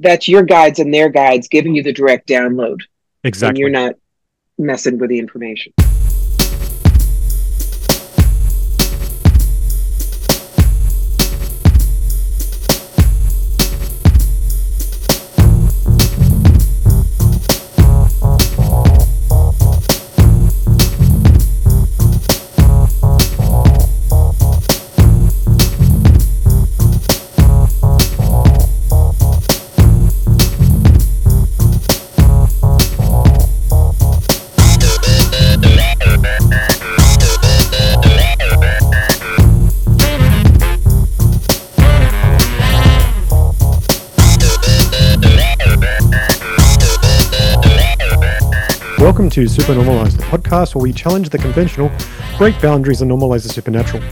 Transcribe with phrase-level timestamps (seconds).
[0.00, 2.80] that's your guides and their guides giving you the direct download.
[3.22, 3.48] Exactly.
[3.48, 3.94] And you're not
[4.58, 5.72] messing with the information.
[49.30, 51.88] To Supernormalized, the podcast where we challenge the conventional,
[52.36, 54.02] break boundaries, and normalize the supernatural.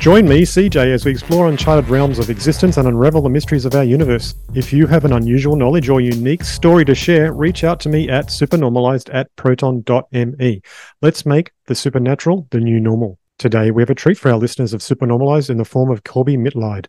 [0.00, 3.74] Join me, CJ, as we explore uncharted realms of existence and unravel the mysteries of
[3.74, 4.34] our universe.
[4.54, 8.08] If you have an unusual knowledge or unique story to share, reach out to me
[8.08, 10.62] at supernormalized at proton.me.
[11.02, 13.18] Let's make the supernatural the new normal.
[13.38, 16.38] Today, we have a treat for our listeners of Supernormalized in the form of Corbie
[16.38, 16.86] Mitleid.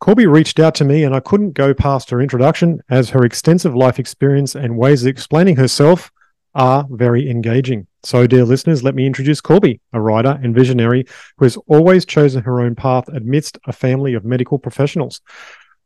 [0.00, 3.74] Corbie reached out to me, and I couldn't go past her introduction as her extensive
[3.74, 6.12] life experience and ways of explaining herself
[6.54, 7.86] are very engaging.
[8.02, 11.06] So, dear listeners, let me introduce Corbie, a writer and visionary
[11.38, 15.20] who has always chosen her own path amidst a family of medical professionals.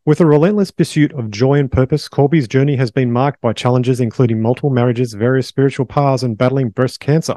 [0.07, 4.01] With a relentless pursuit of joy and purpose, Corbie's journey has been marked by challenges
[4.01, 7.37] including multiple marriages, various spiritual paths, and battling breast cancer.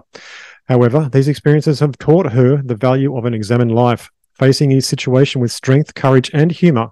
[0.68, 5.42] However, these experiences have taught her the value of an examined life, facing each situation
[5.42, 6.92] with strength, courage, and humor.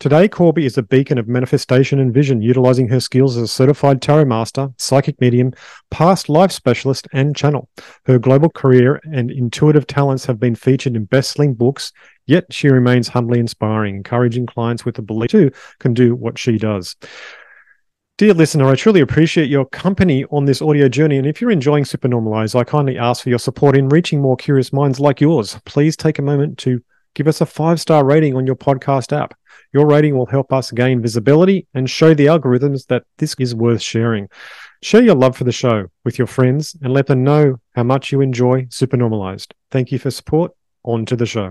[0.00, 4.00] Today, Corbie is a beacon of manifestation and vision, utilizing her skills as a certified
[4.00, 5.52] tarot master, psychic medium,
[5.90, 7.68] past life specialist, and channel.
[8.06, 11.92] Her global career and intuitive talents have been featured in best-selling books,
[12.26, 16.56] yet she remains humbly inspiring, encouraging clients with the belief too can do what she
[16.56, 16.96] does.
[18.16, 21.18] Dear listener, I truly appreciate your company on this audio journey.
[21.18, 24.72] And if you're enjoying Supernormalize, I kindly ask for your support in reaching more curious
[24.72, 25.60] minds like yours.
[25.66, 26.82] Please take a moment to
[27.14, 29.34] give us a five star rating on your podcast app.
[29.72, 33.80] Your rating will help us gain visibility and show the algorithms that this is worth
[33.80, 34.28] sharing.
[34.82, 38.10] Share your love for the show with your friends and let them know how much
[38.10, 39.52] you enjoy Supernormalized.
[39.70, 40.50] Thank you for support.
[40.82, 41.50] On to the show.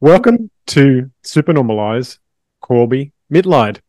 [0.00, 2.18] Welcome to Supernormalize,
[2.60, 3.80] Corbie Mitleid.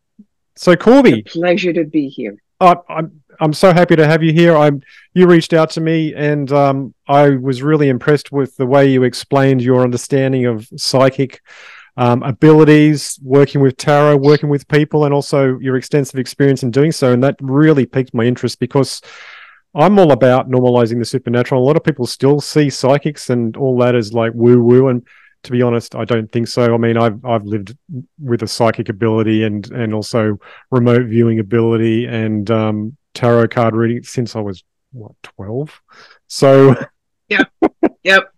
[0.56, 2.36] So, Corbie, pleasure to be here.
[2.58, 4.56] I, I'm I'm so happy to have you here.
[4.56, 4.82] I'm
[5.14, 9.02] you reached out to me, and um, I was really impressed with the way you
[9.02, 11.40] explained your understanding of psychic
[11.96, 16.92] um, abilities, working with tarot, working with people, and also your extensive experience in doing
[16.92, 17.12] so.
[17.12, 19.00] And that really piqued my interest because
[19.74, 21.62] I'm all about normalizing the supernatural.
[21.62, 25.06] A lot of people still see psychics and all that as like woo woo, and
[25.44, 26.74] to be honest, I don't think so.
[26.74, 27.76] I mean, I've I've lived
[28.18, 30.38] with a psychic ability and and also
[30.70, 35.80] remote viewing ability and um, tarot card reading since I was what twelve.
[36.26, 36.76] So,
[37.28, 37.50] yep,
[38.02, 38.24] yep.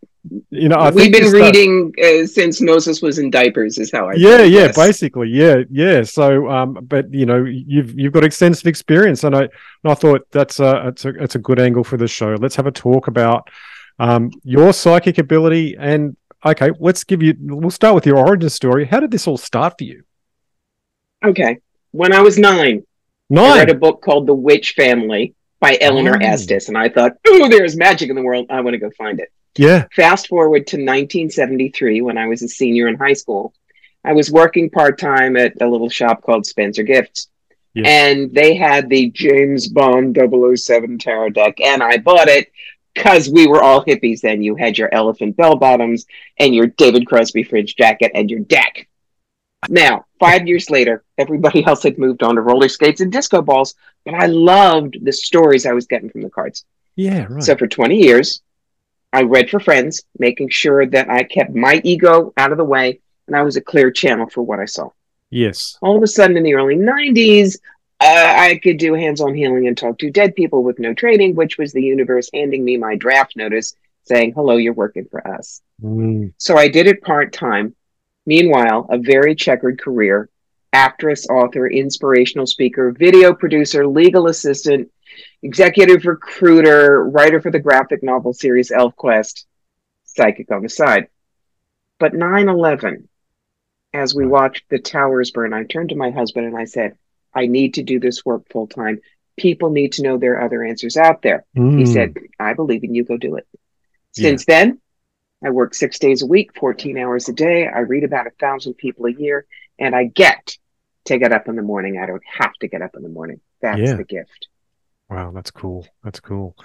[0.51, 3.79] You know, I we've been reading uh, since Moses was in diapers.
[3.79, 4.15] Is how I.
[4.15, 6.03] Yeah, yeah, basically, yeah, yeah.
[6.03, 9.51] So, um, but you know, you've you've got extensive experience, and I and
[9.85, 12.35] I thought that's a it's a it's a good angle for the show.
[12.41, 13.49] Let's have a talk about
[14.01, 17.35] um, your psychic ability and okay, let's give you.
[17.39, 18.87] We'll start with your origin story.
[18.87, 20.05] How did this all start for you?
[21.25, 21.59] Okay,
[21.91, 22.86] when I was nine,
[23.29, 23.53] nine.
[23.53, 26.25] I read a book called The Witch Family by Eleanor oh.
[26.25, 28.47] Estes, and I thought, "Oh, there's magic in the world.
[28.51, 29.87] I want to go find it." Yeah.
[29.95, 33.55] Fast forward to 1973, when I was a senior in high school.
[34.05, 37.29] I was working part time at a little shop called Spencer Gifts.
[37.75, 37.89] Yeah.
[37.89, 42.51] And they had the James Bond 007 tarot deck, and I bought it
[42.95, 44.43] because we were all hippies then.
[44.43, 46.07] You had your elephant bell bottoms
[46.39, 48.89] and your David Crosby fringe jacket and your deck.
[49.69, 53.75] Now, five years later, everybody else had moved on to roller skates and disco balls,
[54.05, 56.65] but I loved the stories I was getting from the cards.
[56.95, 57.43] Yeah, right.
[57.43, 58.43] So for 20 years,
[59.13, 63.01] I read for friends, making sure that I kept my ego out of the way
[63.27, 64.91] and I was a clear channel for what I saw.
[65.31, 65.79] Yes.
[65.83, 67.57] All of a sudden in the early 90s,
[68.01, 71.35] uh, I could do hands on healing and talk to dead people with no training,
[71.35, 73.75] which was the universe handing me my draft notice
[74.05, 75.63] saying, hello, you're working for us.
[75.83, 76.33] Mm.
[76.39, 77.75] So I did it part time.
[78.27, 80.29] Meanwhile, a very checkered career
[80.73, 84.91] actress, author, inspirational speaker, video producer, legal assistant,
[85.43, 89.47] executive recruiter, writer for the graphic novel series ElfQuest,
[90.05, 91.09] psychic on the side.
[91.99, 93.09] But 9 11,
[93.95, 96.99] as we watched the towers burn, I turned to my husband and I said,
[97.35, 99.01] I need to do this work full time.
[99.39, 101.45] People need to know there are other answers out there.
[101.57, 101.79] Mm.
[101.79, 103.47] He said, I believe in you, go do it.
[104.13, 104.65] Since yeah.
[104.65, 104.81] then,
[105.47, 107.69] I work six days a week, 14 hours a day.
[107.69, 109.47] I read about a thousand people a year,
[109.79, 110.57] and I get
[111.05, 112.01] to get up in the morning.
[112.03, 113.41] I don't have to get up in the morning.
[113.63, 113.95] That's yeah.
[113.95, 114.49] the gift.
[115.09, 115.87] Wow, that's cool.
[116.03, 116.57] That's cool.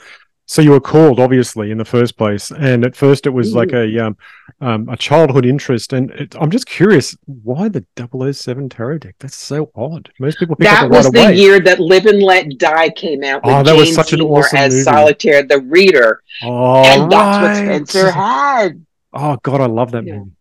[0.51, 3.71] So you were called, obviously, in the first place, and at first it was like
[3.71, 4.17] a um,
[4.59, 5.93] um, a childhood interest.
[5.93, 9.15] And it, I'm just curious, why the 007 tarot deck?
[9.19, 10.11] That's so odd.
[10.19, 11.35] Most people pick that up was right the away.
[11.37, 13.39] year that Live and Let Die came out.
[13.45, 14.83] Oh, that Jane was such Seymour an awesome as movie.
[14.83, 18.85] Solitaire, the Reader, oh, and that's what Spencer had.
[19.13, 20.17] Oh God, I love that Yeah.
[20.17, 20.31] movie.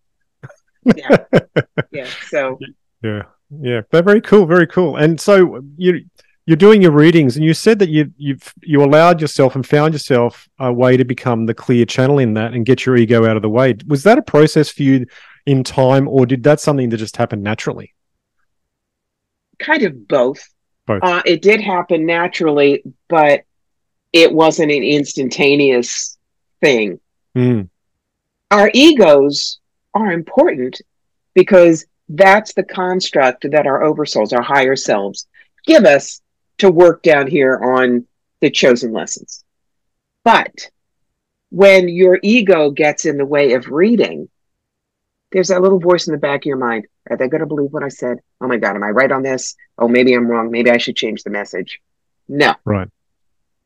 [0.97, 1.17] Yeah,
[1.93, 2.07] yeah.
[2.27, 2.59] So
[3.01, 3.23] Yeah,
[3.61, 4.97] yeah, they're very cool, very cool.
[4.97, 6.05] And so you
[6.51, 9.95] you're doing your readings, and you said that you you've you allowed yourself and found
[9.95, 13.37] yourself a way to become the clear channel in that and get your ego out
[13.37, 13.77] of the way.
[13.87, 15.07] Was that a process for you
[15.47, 17.95] in time, or did that something that just happen naturally?
[19.61, 20.49] kind of both.
[20.87, 21.05] Both.
[21.05, 23.45] Uh, it did happen naturally, but
[24.13, 26.19] it wasn't an instantaneous
[26.61, 26.99] thing.
[27.37, 27.69] Mm.
[28.51, 29.61] Our egos
[29.95, 30.81] are important
[31.35, 35.29] because that's the construct that our oversouls, our higher selves,
[35.65, 36.21] give us
[36.61, 38.07] to work down here on
[38.41, 39.45] the chosen lessons.
[40.25, 40.71] But
[41.51, 44.29] when your ego gets in the way of reading,
[45.33, 46.87] there's that little voice in the back of your mind.
[47.09, 48.19] Are they going to believe what I said?
[48.41, 49.57] Oh my God, am I right on this?
[49.79, 50.51] Oh, maybe I'm wrong.
[50.51, 51.81] Maybe I should change the message.
[52.29, 52.89] No, Right.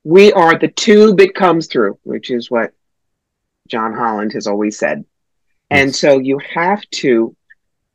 [0.04, 2.72] we are the tube it comes through, which is what
[3.68, 5.04] John Holland has always said.
[5.70, 7.34] And so you have to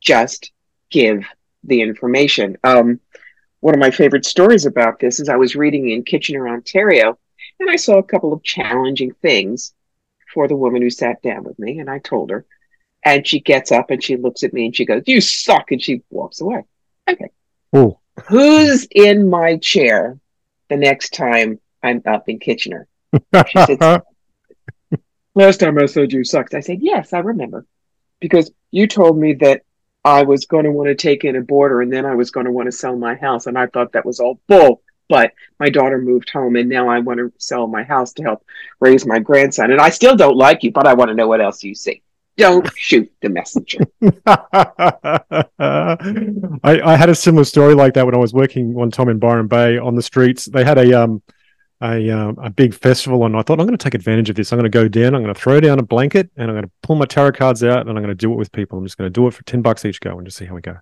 [0.00, 0.52] just
[0.90, 1.24] give
[1.64, 2.56] the information.
[2.64, 3.00] Um,
[3.60, 7.18] one of my favorite stories about this is I was reading in Kitchener, Ontario,
[7.58, 9.74] and I saw a couple of challenging things
[10.32, 12.46] for the woman who sat down with me, and I told her.
[13.04, 15.70] And she gets up and she looks at me and she goes, You suck.
[15.70, 16.64] And she walks away.
[17.08, 17.30] Okay.
[17.72, 17.98] Oh,
[18.28, 20.18] Who's in my chair
[20.68, 22.86] the next time I'm up in Kitchener?
[23.12, 23.78] She
[25.34, 27.64] Last time I said you sucked, I said, Yes, I remember.
[28.20, 29.62] Because you told me that
[30.04, 32.46] I was going to want to take in a boarder and then I was going
[32.46, 33.46] to want to sell my house.
[33.46, 34.82] And I thought that was all bull.
[35.08, 38.44] But my daughter moved home and now I want to sell my house to help
[38.78, 39.72] raise my grandson.
[39.72, 42.02] And I still don't like you, but I want to know what else you see.
[42.36, 43.80] Don't shoot the messenger.
[46.62, 49.18] I, I had a similar story like that when I was working one time in
[49.18, 50.46] Byron Bay on the streets.
[50.46, 51.22] They had a um
[51.82, 54.52] a um, a big festival, and I thought I'm going to take advantage of this.
[54.52, 55.14] I'm going to go down.
[55.14, 57.64] I'm going to throw down a blanket, and I'm going to pull my tarot cards
[57.64, 58.78] out, and I'm going to do it with people.
[58.78, 60.54] I'm just going to do it for ten bucks each go, and just see how
[60.54, 60.76] we go.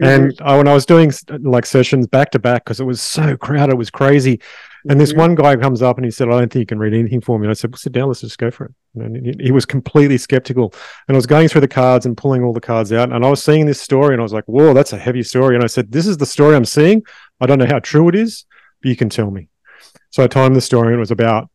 [0.00, 3.36] And uh, when I was doing like sessions back to back, because it was so
[3.36, 4.40] crowded, it was crazy.
[4.88, 5.16] And this Mhm.
[5.16, 7.36] one guy comes up and he said, "I don't think you can read anything for
[7.36, 9.66] me." And I said, well, "Sit down, let's just go for it." And he was
[9.66, 10.72] completely skeptical.
[11.08, 13.28] And I was going through the cards and pulling all the cards out, and I
[13.28, 15.66] was seeing this story, and I was like, "Whoa, that's a heavy story." And I
[15.66, 17.02] said, "This is the story I'm seeing.
[17.40, 18.44] I don't know how true it is,
[18.80, 19.48] but you can tell me."
[20.10, 21.50] So I told him the story, and it was about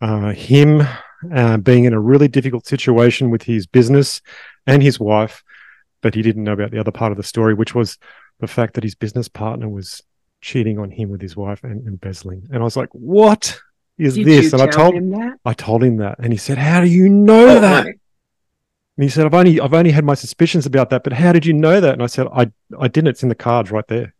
[0.00, 0.82] uh, him
[1.34, 4.20] uh, being in a really difficult situation with his business
[4.66, 5.42] and his wife,
[6.00, 7.98] but he didn't know about the other part of the story, which was
[8.40, 10.02] the fact that his business partner was
[10.40, 12.48] cheating on him with his wife and embezzling.
[12.52, 13.58] And I was like, "What
[13.98, 15.38] is Did this?" And I told him that?
[15.44, 17.98] I told him that, and he said, "How do you know Oh, that?" honey.
[18.96, 21.46] And he said, "I've only I've only had my suspicions about that, but how did
[21.46, 23.08] you know that?" And I said, "I I didn't.
[23.08, 24.12] It's in the cards right there."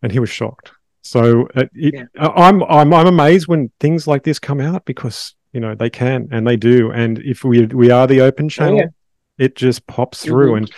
[0.00, 0.70] And he was shocked.
[1.04, 2.04] So uh, it, Yeah.
[2.18, 6.28] I'm I'm I'm amazed when things like this come out because you know they can
[6.32, 6.90] and they do.
[6.90, 9.44] And if we we are the open channel, Oh, yeah.
[9.44, 10.52] it just pops through.
[10.52, 10.56] Mhm.
[10.58, 10.70] And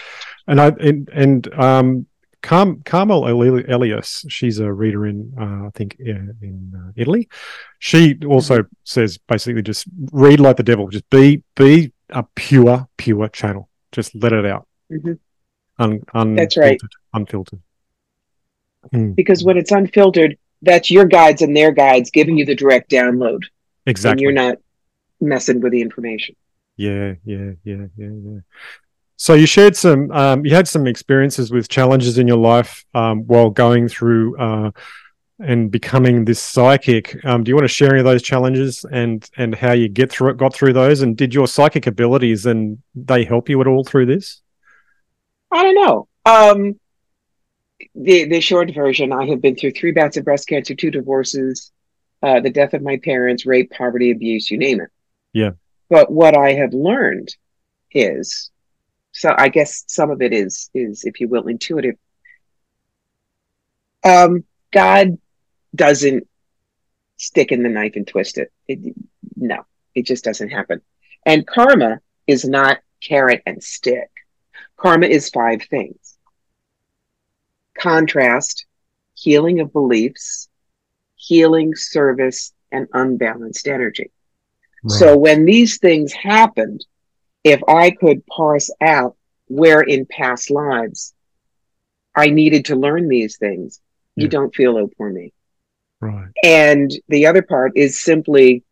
[0.48, 2.06] and I and and um.
[2.42, 7.28] Carm- Carmel Elias, she's a reader in, uh, I think, uh, in uh, Italy.
[7.80, 8.72] She also Mm-hmm.
[8.84, 13.68] says basically just read like the devil, just be be a pure, pure channel.
[13.90, 14.68] Just let it out.
[14.92, 15.18] Mhm.
[15.78, 16.80] Un, unfiltered, That's right.
[17.14, 17.60] Unfiltered.
[18.92, 22.90] Mm, Because when it's unfiltered, that's your guides and their guides giving you the direct
[22.90, 23.34] download.
[23.34, 24.22] And exactly.
[24.22, 24.58] you're not
[25.20, 26.34] messing with the information.
[26.76, 28.40] Yeah, yeah, yeah, yeah, yeah.
[29.16, 33.26] So you shared some, um, you had some experiences with challenges in your life um,
[33.26, 34.70] while going through uh,
[35.38, 37.24] and becoming this psychic.
[37.24, 40.10] Um, do you want to share any of those challenges and and how you get
[40.10, 43.66] through it, got through those, and did your psychic abilities and they help you at
[43.66, 44.42] all through this?
[45.50, 46.08] I don't know.
[47.94, 51.72] The the short version: I have been through three bouts of breast cancer, two divorces,
[52.22, 54.88] uh, the death of my parents, rape, poverty, abuse, you name it.
[55.32, 55.50] Yeah.
[55.90, 57.34] But what I have learned
[57.92, 58.50] is,
[59.12, 61.96] so I guess some of it is is, if you will, intuitive.
[64.04, 65.18] Um, God
[65.74, 66.26] doesn't
[67.18, 68.52] stick in the knife and twist it.
[68.68, 68.94] it.
[69.36, 70.80] No, it just doesn't happen.
[71.26, 74.10] And karma is not carrot and stick.
[74.76, 76.15] Karma is five things
[77.76, 78.66] contrast,
[79.14, 80.48] healing of beliefs,
[81.16, 84.10] healing, service, and unbalanced energy.
[84.88, 86.84] So when these things happened,
[87.42, 89.16] if I could parse out
[89.48, 91.12] where in past lives
[92.16, 93.80] I needed to learn these things.
[94.18, 95.34] You don't feel oh poor me.
[96.00, 96.30] Right.
[96.42, 98.64] And the other part is simply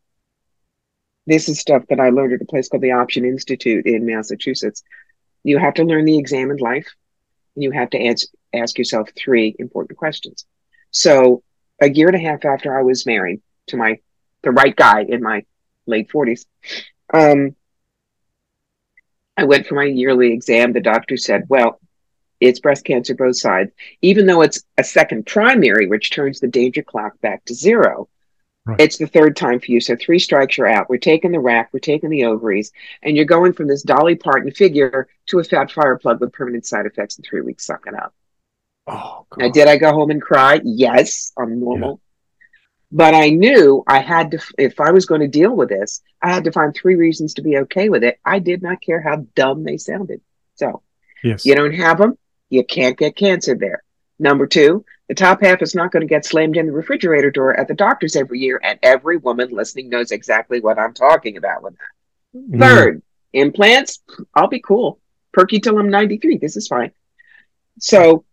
[1.27, 4.83] this is stuff that I learned at a place called the Option Institute in Massachusetts.
[5.43, 6.89] You have to learn the examined life.
[7.55, 10.47] You have to ans- ask yourself three important questions.
[10.91, 11.43] So,
[11.81, 13.99] a year and a half after I was married to my
[14.43, 15.45] the right guy in my
[15.87, 16.47] late forties,
[17.13, 17.57] um,
[19.37, 20.73] I went for my yearly exam.
[20.73, 21.81] The doctor said, "Well,
[22.41, 26.83] it's breast cancer both sides, even though it's a second primary, which turns the danger
[26.83, 28.09] clock back to zero.
[28.67, 28.81] Right.
[28.81, 29.81] It's the third time for you.
[29.81, 30.89] So three strikes, you're out.
[30.89, 34.51] We're taking the rack, we're taking the ovaries, and you're going from this Dolly Parton
[34.51, 37.67] figure to a fat fire plug with permanent side effects in three weeks.
[37.67, 38.15] Suck it up.
[38.87, 40.61] Oh, Now, did I go home and cry?
[40.63, 42.01] Yes, I'm normal.
[42.93, 46.33] But I knew I had to, if I was going to deal with this, I
[46.33, 48.21] had to find three reasons to be okay with it.
[48.25, 50.21] I did not care how dumb they sounded.
[50.55, 50.83] So
[51.23, 51.45] yes.
[51.45, 52.17] you don't have them,
[52.51, 53.83] you can't get cancer there.
[54.19, 57.59] Number two, the top half is not going to get slammed in the refrigerator door
[57.59, 61.63] at the doctor's every year, and every woman listening knows exactly what I'm talking about
[61.63, 62.41] with that.
[62.41, 62.61] Mm.
[62.61, 64.03] Third, implants,
[64.35, 65.01] I'll be cool.
[65.33, 66.39] Perky till I'm 93.
[66.39, 66.93] This is fine.
[67.81, 68.25] So,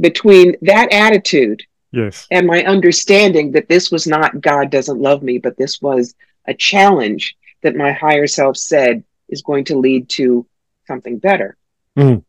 [0.00, 2.26] between that attitude Yes.
[2.30, 6.14] and my understanding that this was not God doesn't love me, but this was
[6.46, 10.46] a challenge that my higher self said is going to lead to
[10.86, 11.56] something better.
[11.96, 12.24] Mm.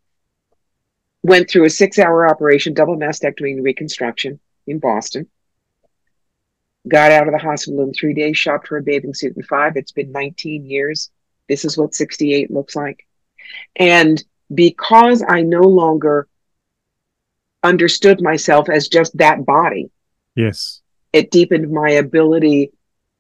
[1.23, 5.27] Went through a six hour operation, double mastectomy and reconstruction in Boston.
[6.87, 9.75] Got out of the hospital in three days, shopped for a bathing suit in five.
[9.75, 11.09] It's been 19 years.
[11.49, 13.05] This is what 68 looks like.
[13.75, 14.23] And
[14.53, 16.27] because I no longer
[17.63, 19.89] understood myself as just that body,
[20.35, 20.81] Yes.
[21.13, 22.71] it deepened my ability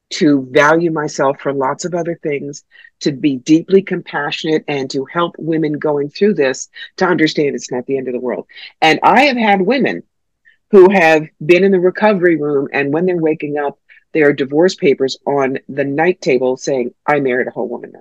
[0.09, 2.63] to value myself for lots of other things,
[2.99, 6.67] to be deeply compassionate, and to help women going through this
[6.97, 8.47] to understand it's not the end of the world.
[8.81, 10.03] And I have had women
[10.71, 13.79] who have been in the recovery room, and when they're waking up,
[14.13, 17.93] there are divorce papers on the night table saying, I married a whole woman.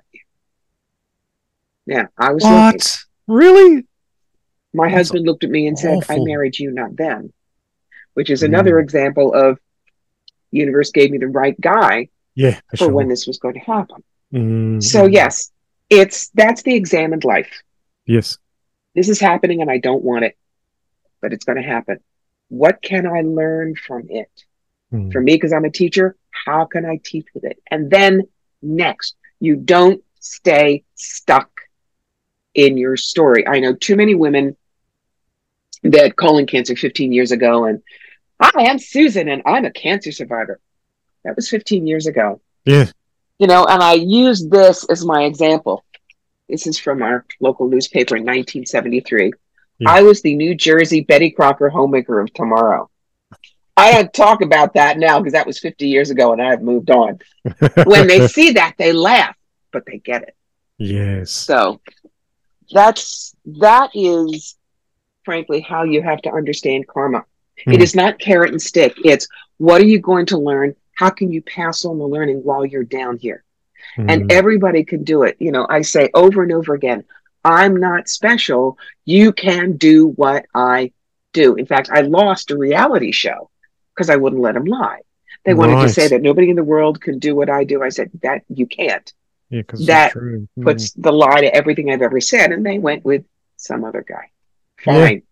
[1.86, 2.56] Now, I was looking.
[2.56, 2.98] What?
[3.26, 3.86] Really?
[4.74, 7.32] My That's husband looked at me and said, I married you, not them,
[8.14, 8.82] which is another Mm.
[8.82, 9.58] example of
[10.50, 12.52] universe gave me the right guy Yeah.
[12.52, 12.92] For, for sure.
[12.92, 14.02] when this was going to happen.
[14.32, 15.50] Mm, So yes,
[15.90, 17.50] it's that's the examined life.
[18.06, 18.38] Yes.
[18.94, 20.36] This is happening and I don't want it,
[21.22, 21.98] but it's going to happen.
[22.48, 24.30] What can I learn from it?
[24.92, 25.12] Mm.
[25.12, 27.58] For me, because I'm a teacher, how can I teach with it?
[27.70, 28.22] And then
[28.62, 31.50] next, you don't stay stuck
[32.54, 33.46] in your story.
[33.46, 34.56] I know too many women
[35.84, 37.82] that colon cancer 15 years ago and
[38.40, 40.60] I'm Susan and I'm a cancer survivor.
[41.24, 42.40] That was 15 years ago.
[42.64, 42.86] Yeah.
[43.38, 45.84] You know, and I use this as my example.
[46.48, 49.32] This is from our local newspaper in 1973.
[49.78, 49.90] Yeah.
[49.90, 52.90] I was the New Jersey Betty Crocker homemaker of tomorrow.
[53.76, 56.90] I don't talk about that now because that was 50 years ago and I've moved
[56.90, 57.20] on.
[57.84, 59.36] When they see that, they laugh,
[59.72, 60.36] but they get it.
[60.78, 61.30] yes.
[61.30, 61.80] So
[62.72, 64.56] that's that is
[65.24, 67.24] frankly how you have to understand karma.
[67.70, 67.82] It Hmm.
[67.82, 68.94] is not carrot and stick.
[69.04, 69.26] It's
[69.58, 70.74] what are you going to learn?
[70.94, 73.44] How can you pass on the learning while you're down here?
[74.06, 74.30] And Mm.
[74.30, 75.36] everybody can do it.
[75.38, 77.04] You know, I say over and over again,
[77.44, 78.78] I'm not special.
[79.04, 80.92] You can do what I
[81.32, 81.54] do.
[81.56, 83.50] In fact, I lost a reality show
[83.94, 85.00] because I wouldn't let them lie.
[85.44, 87.82] They wanted to say that nobody in the world can do what I do.
[87.82, 89.12] I said that you can't.
[89.50, 90.48] Yeah, because that true.
[90.58, 90.64] Mm.
[90.64, 93.24] Puts the lie to everything I've ever said, and they went with
[93.56, 94.30] some other guy.
[94.86, 95.06] Yeah.
[95.06, 95.22] Fine.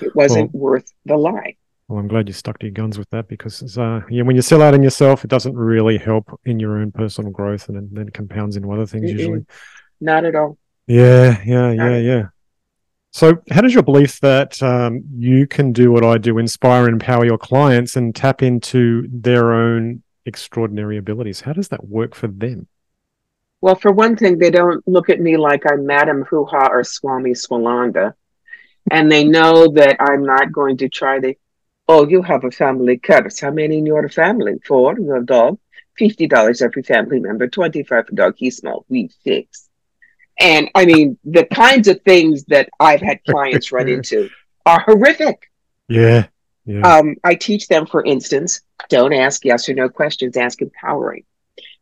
[0.00, 1.56] It wasn't worth the lie.
[1.88, 4.42] Well, I'm glad you stuck to your guns with that because uh, yeah, when you
[4.42, 8.08] sell out on yourself, it doesn't really help in your own personal growth, and then,
[8.08, 9.18] it compounds into other things Mm-mm.
[9.18, 9.46] usually.
[10.00, 10.58] Not at all.
[10.86, 12.22] Yeah, yeah, yeah, yeah.
[13.12, 16.94] So, how does your belief that um, you can do what I do inspire and
[16.94, 21.40] empower your clients and tap into their own extraordinary abilities?
[21.40, 22.66] How does that work for them?
[23.60, 26.84] Well, for one thing, they don't look at me like I'm Madam Hoo Ha or
[26.84, 28.14] Swami Swalanda.
[28.90, 31.34] And they know that I'm not going to try to,
[31.88, 33.40] oh, you have a family curse.
[33.40, 34.54] How many in your family?
[34.64, 35.58] Four, your dog.
[35.98, 38.34] $50 every family member, 25 for dog.
[38.36, 38.84] He's small.
[38.88, 39.68] We fix.
[40.38, 44.28] And I mean, the kinds of things that I've had clients run into
[44.66, 45.50] are horrific.
[45.88, 46.26] Yeah,
[46.66, 51.24] yeah, Um, I teach them, for instance, don't ask yes or no questions, ask empowering.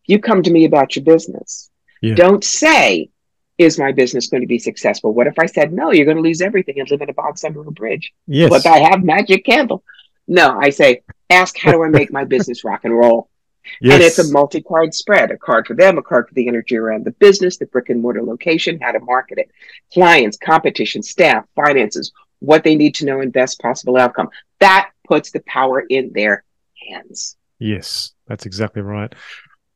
[0.07, 1.71] You come to me about your business,
[2.03, 2.15] Yeah.
[2.15, 3.11] don't say,
[3.59, 5.15] is my business going to be successful?
[5.15, 7.45] What if I said, no, you're going to lose everything and live in a box
[7.45, 8.13] under a bridge?
[8.27, 9.83] yes, But I have magic candle.
[10.27, 13.29] No, I say, ask, how do I make my business rock and roll?
[13.81, 13.95] yes.
[13.95, 16.77] And it's a multi card spread a card for them, a card for the energy
[16.77, 19.51] around the business, the brick and mortar location, how to market it,
[19.93, 22.13] clients, competition, staff, finances.
[22.41, 24.29] what they need to know and best possible outcome.
[24.61, 26.45] That puts the power in their
[26.91, 27.37] hands.
[27.59, 29.15] Yes, that's exactly right.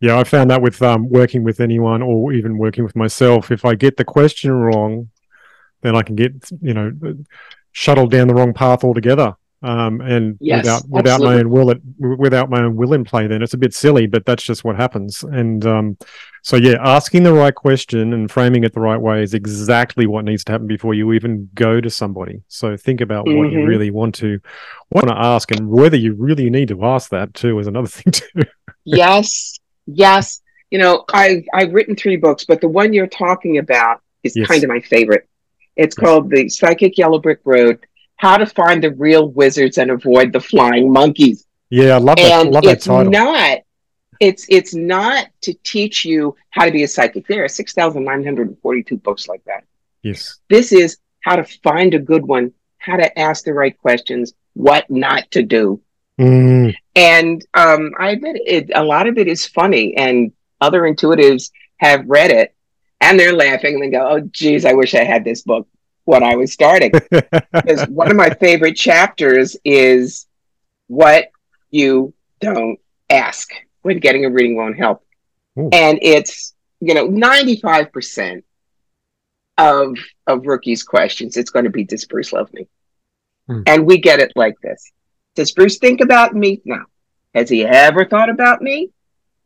[0.01, 3.65] Yeah, I found that with um, working with anyone or even working with myself, if
[3.65, 5.11] I get the question wrong,
[5.83, 6.93] then I can get you know
[7.73, 9.35] shuttled down the wrong path altogether.
[9.61, 13.27] Um, and yes, without without my own will, it, without my own will in play,
[13.27, 15.25] then it's a bit silly, but that's just what happens.
[15.25, 15.99] And um,
[16.43, 20.25] so, yeah, asking the right question and framing it the right way is exactly what
[20.25, 22.41] needs to happen before you even go to somebody.
[22.47, 23.39] So think about mm-hmm.
[23.39, 23.69] what you mm-hmm.
[23.69, 24.39] really want to
[24.91, 28.13] want to ask, and whether you really need to ask that too is another thing
[28.13, 28.45] too.
[28.85, 29.58] yes,
[29.89, 30.41] yes.
[30.71, 34.47] You know, I've I've written three books, but the one you're talking about is yes.
[34.47, 35.29] kind of my favorite.
[35.77, 36.05] It's yes.
[36.05, 37.81] called The Psychic Yellow Brick Road
[38.19, 41.47] how to find the real wizards and avoid the flying monkeys.
[41.71, 42.47] Yeah, I love that.
[42.47, 43.13] And love it's that title.
[43.13, 43.59] not
[44.21, 47.27] it's it's not to teach you how to be a psychic.
[47.27, 49.65] There are six thousand nine hundred and forty two books like that.
[50.03, 50.39] Yes.
[50.51, 54.91] This is how to find a good one, how to ask the right questions, what
[54.91, 55.81] not to do.
[56.19, 56.75] Mm.
[56.97, 62.05] And um, I admit it, a lot of it is funny, and other intuitives have
[62.07, 62.55] read it
[63.01, 65.69] and they're laughing and they go, "Oh, geez, I wish I had this book."
[66.09, 66.91] when I was starting.
[67.11, 70.27] because one of my favorite chapters is
[70.87, 71.27] what
[71.71, 73.51] you don't ask
[73.83, 75.05] when getting a reading won't help.
[75.59, 75.69] Ooh.
[75.71, 78.43] And it's, you know, 95%
[79.59, 82.69] of of rookies' questions, it's going to be, does Bruce love me?
[83.47, 83.63] Hmm.
[83.67, 84.91] And we get it like this.
[85.39, 86.61] Does Bruce think about me?
[86.65, 86.85] No.
[87.33, 88.91] Has he ever thought about me?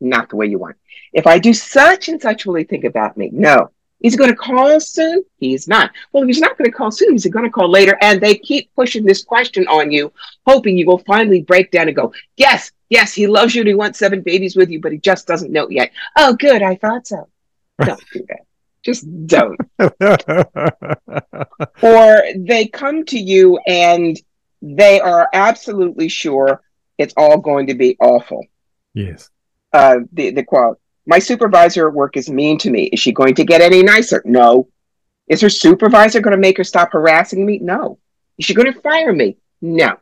[0.01, 0.75] Not the way you want.
[1.13, 3.29] If I do such and such, will he think about me?
[3.31, 3.69] No.
[4.01, 5.23] Is he going to call soon?
[5.37, 5.91] He's not.
[6.11, 7.95] Well, if he's not going to call soon, he's going to call later.
[8.01, 10.11] And they keep pushing this question on you,
[10.47, 13.75] hoping you will finally break down and go, Yes, yes, he loves you and he
[13.75, 15.91] wants seven babies with you, but he just doesn't know yet.
[16.15, 16.63] Oh, good.
[16.63, 17.27] I thought so.
[17.85, 18.47] Don't do that.
[18.81, 19.59] Just don't.
[21.83, 24.19] or they come to you and
[24.63, 26.61] they are absolutely sure
[26.97, 28.45] it's all going to be awful.
[28.93, 29.29] Yes.
[29.73, 32.83] Uh, the, the quote my supervisor at work is mean to me.
[32.85, 34.21] Is she going to get any nicer?
[34.25, 34.69] No.
[35.27, 37.59] Is her supervisor going to make her stop harassing me?
[37.59, 37.99] No.
[38.37, 39.37] Is she going to fire me?
[39.61, 39.97] No.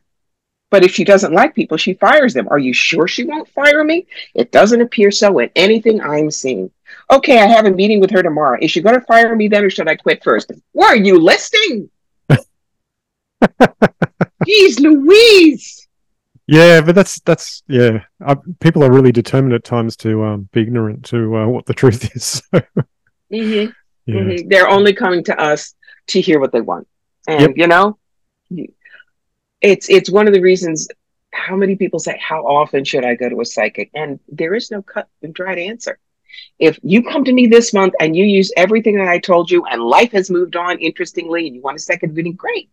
[0.69, 2.47] But if she doesn't like people, she fires them.
[2.49, 4.07] Are you sure she won't fire me?
[4.35, 6.71] It doesn't appear so in anything I'm seeing.
[7.11, 8.57] Okay, I have a meeting with her tomorrow.
[8.61, 10.51] Is she going to fire me then or should I quit first?
[10.73, 11.89] Were you listening?
[14.47, 15.87] Jeez Louise.
[16.47, 18.03] Yeah, but that's that's yeah.
[18.23, 21.73] Uh, people are really determined at times to um, be ignorant to uh, what the
[21.73, 22.41] truth is.
[22.53, 23.71] mm-hmm.
[24.05, 24.15] Yeah.
[24.15, 24.49] Mm-hmm.
[24.49, 25.73] They're only coming to us
[26.07, 26.87] to hear what they want,
[27.27, 27.51] and yep.
[27.55, 27.97] you know,
[29.61, 30.87] it's it's one of the reasons.
[31.31, 34.71] How many people say, "How often should I go to a psychic?" And there is
[34.71, 35.99] no cut and dried answer.
[36.59, 39.63] If you come to me this month and you use everything that I told you,
[39.65, 42.69] and life has moved on interestingly, and you want a second reading, great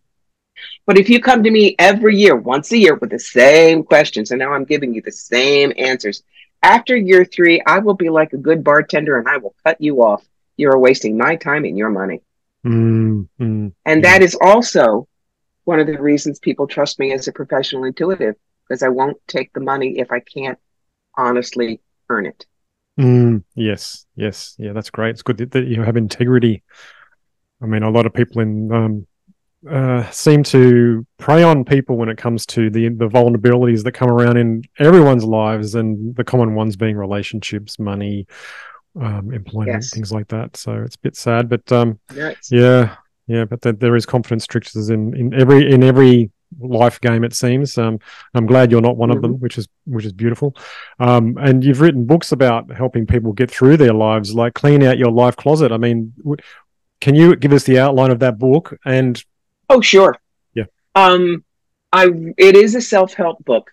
[0.85, 4.31] but if you come to me every year, once a year, with the same questions,
[4.31, 6.23] and now I'm giving you the same answers,
[6.61, 10.03] after year three, I will be like a good bartender and I will cut you
[10.03, 10.25] off.
[10.57, 12.21] You're wasting my time and your money.
[12.65, 13.67] Mm-hmm.
[13.85, 15.07] And that is also
[15.63, 18.35] one of the reasons people trust me as a professional intuitive,
[18.67, 20.59] because I won't take the money if I can't
[21.15, 22.45] honestly earn it.
[22.99, 25.11] Mm, yes, yes, yeah, that's great.
[25.11, 26.63] It's good that you have integrity.
[27.61, 29.07] I mean, a lot of people in um,
[29.69, 34.09] uh, seem to prey on people when it comes to the the vulnerabilities that come
[34.09, 38.25] around in everyone's lives, and the common ones being relationships, money,
[38.99, 39.93] um, employment, yes.
[39.93, 40.55] things like that.
[40.55, 42.49] So it's a bit sad, but um, yes.
[42.51, 42.95] yeah,
[43.27, 43.45] yeah.
[43.45, 47.77] But the, there is confidence strictures in in every in every life game it seems
[47.77, 47.99] um,
[48.33, 49.17] i'm glad you're not one mm-hmm.
[49.17, 49.43] of them mm-hmm.
[49.43, 50.55] which is which is beautiful
[50.99, 54.97] um, and you've written books about helping people get through their lives like clean out
[54.97, 56.37] your life closet i mean w-
[57.01, 59.23] can you give us the outline of that book and
[59.69, 60.15] Oh, sure.
[60.53, 60.65] Yeah.
[60.95, 61.43] Um,
[61.91, 63.71] I it is a self help book,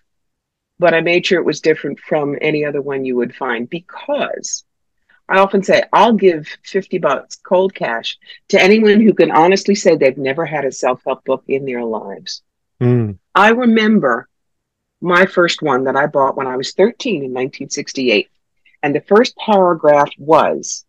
[0.79, 4.63] but I made sure it was different from any other one you would find because
[5.29, 8.17] I often say I'll give fifty bucks cold cash
[8.49, 11.83] to anyone who can honestly say they've never had a self help book in their
[11.83, 12.41] lives.
[12.81, 13.17] Mm.
[13.35, 14.27] I remember
[15.01, 18.29] my first one that I bought when I was 13 in 1968.
[18.83, 20.85] And the first paragraph was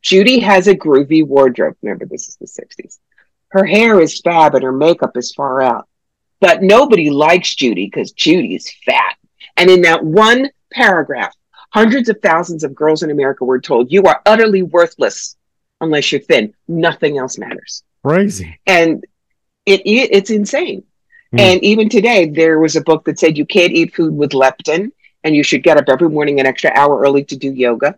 [0.00, 1.76] Judy has a groovy wardrobe.
[1.82, 2.98] Remember, this is the 60s.
[3.52, 5.86] Her hair is fab and her makeup is far out.
[6.40, 9.16] But nobody likes Judy because Judy is fat.
[9.56, 11.34] And in that one paragraph,
[11.70, 15.36] hundreds of thousands of girls in America were told, You are utterly worthless
[15.80, 16.54] unless you're thin.
[16.66, 17.82] Nothing else matters.
[18.02, 18.58] Crazy.
[18.66, 19.04] And
[19.66, 20.84] it, it it's insane.
[21.34, 21.40] Mm.
[21.40, 24.92] And even today, there was a book that said you can't eat food with lectin
[25.24, 27.96] and you should get up every morning an extra hour early to do yoga.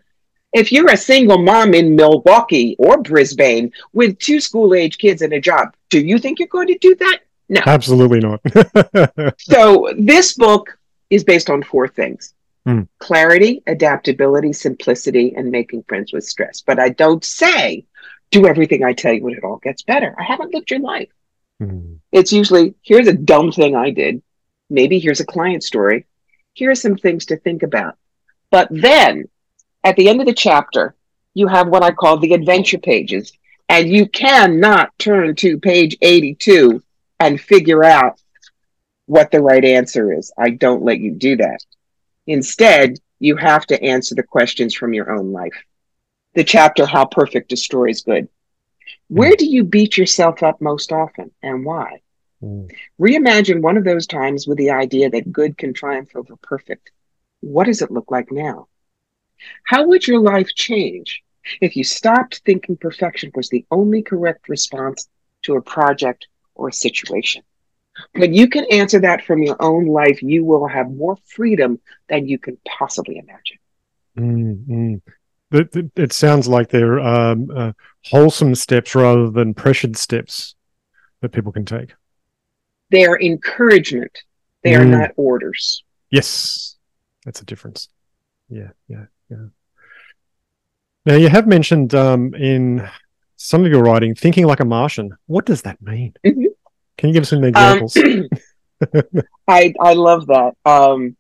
[0.55, 5.33] If you're a single mom in Milwaukee or Brisbane with two school age kids and
[5.33, 7.19] a job, do you think you're going to do that?
[7.49, 7.61] No.
[7.67, 8.41] Absolutely not.
[9.39, 10.79] so this book
[11.11, 12.35] is based on four things.
[12.67, 12.89] Mm.
[13.01, 16.63] Clarity, adaptability, simplicity, and making friends with stress.
[16.63, 17.85] But I don't say
[18.31, 20.15] do everything I tell you and it all gets better.
[20.19, 21.11] I haven't lived your life.
[21.61, 21.99] Mm.
[22.13, 24.23] It's usually here's a dumb thing I did.
[24.71, 26.07] Maybe here's a client story.
[26.53, 27.97] Here are some things to think about.
[28.51, 29.29] But then
[29.85, 30.95] at the end of the chapter,
[31.35, 33.33] you have what I call the adventure pages.
[33.69, 36.83] And you cannot turn to page 82
[37.21, 38.21] and figure out
[39.07, 40.33] what the right answer is.
[40.39, 41.65] I don't let you do that.
[42.27, 45.55] Instead, you have to answer the questions from your own life.
[46.35, 48.29] The chapter, How Perfect Destroys Good.
[49.09, 49.37] Where hmm.
[49.37, 52.01] do you beat yourself up most often and why?
[52.43, 52.71] Mm.
[53.01, 56.91] Reimagine one of those times with the idea that good can triumph over perfect.
[57.41, 58.69] What does it look like now?
[59.65, 61.23] How would your life change
[61.61, 65.09] if you stopped thinking perfection was the only correct response
[65.43, 67.43] to a project or a situation?
[68.13, 72.27] When you can answer that from your own life, you will have more freedom than
[72.27, 73.59] you can possibly imagine.
[74.19, 74.95] Mm-hmm.
[75.53, 77.73] It, it, sounds like they're um, uh,
[78.07, 80.57] wholesome steps rather than pressured steps
[81.21, 81.95] that people can take.
[82.91, 84.23] They are encouragement.
[84.63, 84.81] They mm.
[84.81, 85.85] are not orders.
[86.11, 86.77] Yes,
[87.25, 87.89] that's a difference.
[88.49, 89.47] Yeah, yeah, yeah.
[91.07, 92.89] Now you have mentioned um, in
[93.37, 95.17] some of your writing thinking like a Martian.
[95.27, 96.15] What does that mean?
[96.25, 96.45] Mm-hmm.
[96.97, 97.97] Can you give us some examples?
[97.97, 98.29] Um,
[99.49, 100.55] I I love that.
[100.65, 101.17] Um,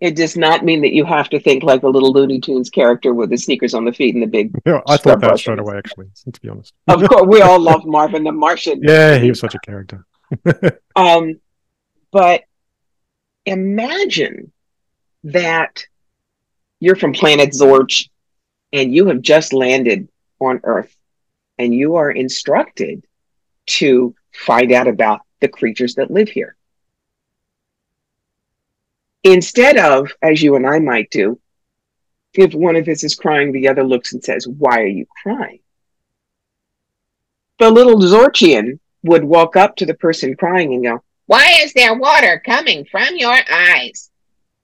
[0.00, 3.12] it does not mean that you have to think like a little Looney Tunes character
[3.12, 4.52] with the sneakers on the feet and the big.
[4.66, 5.76] Yeah, I thought that straight away.
[5.76, 6.72] Actually, to be honest.
[6.86, 8.80] of course, we all love Marvin the Martian.
[8.82, 10.04] Yeah, he was such a character.
[10.96, 11.40] um,
[12.12, 12.42] but
[13.44, 14.52] imagine
[15.24, 15.84] that
[16.80, 18.08] you're from planet Zorch
[18.72, 20.08] and you have just landed
[20.40, 20.94] on Earth
[21.58, 23.04] and you are instructed
[23.66, 26.56] to find out about the creatures that live here.
[29.24, 31.40] Instead of, as you and I might do,
[32.34, 35.60] if one of us is crying, the other looks and says, Why are you crying?
[37.58, 41.94] The little Zorchian would walk up to the person crying and go, Why is there
[41.94, 44.10] water coming from your eyes?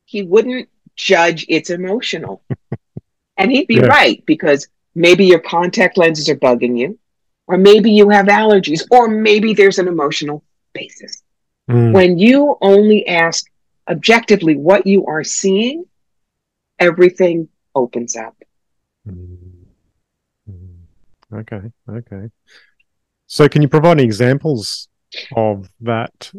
[0.05, 2.42] He wouldn't judge it's emotional.
[3.37, 3.87] and he'd be yeah.
[3.87, 6.98] right because maybe your contact lenses are bugging you,
[7.46, 11.22] or maybe you have allergies, or maybe there's an emotional basis.
[11.68, 11.92] Mm.
[11.92, 13.46] When you only ask
[13.88, 15.85] objectively what you are seeing,
[16.78, 18.37] everything opens up.
[19.09, 19.54] Mm.
[21.33, 22.30] Okay, okay.
[23.26, 24.88] So, can you provide any examples
[25.35, 26.30] of that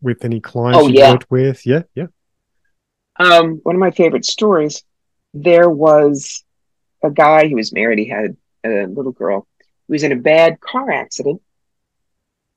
[0.00, 1.10] with any clients oh, yeah.
[1.10, 1.66] worked with?
[1.66, 2.06] Yeah, yeah.
[3.18, 4.84] Um, one of my favorite stories.
[5.34, 6.44] There was
[7.02, 7.98] a guy who was married.
[7.98, 9.46] He had a little girl
[9.86, 11.42] who was in a bad car accident,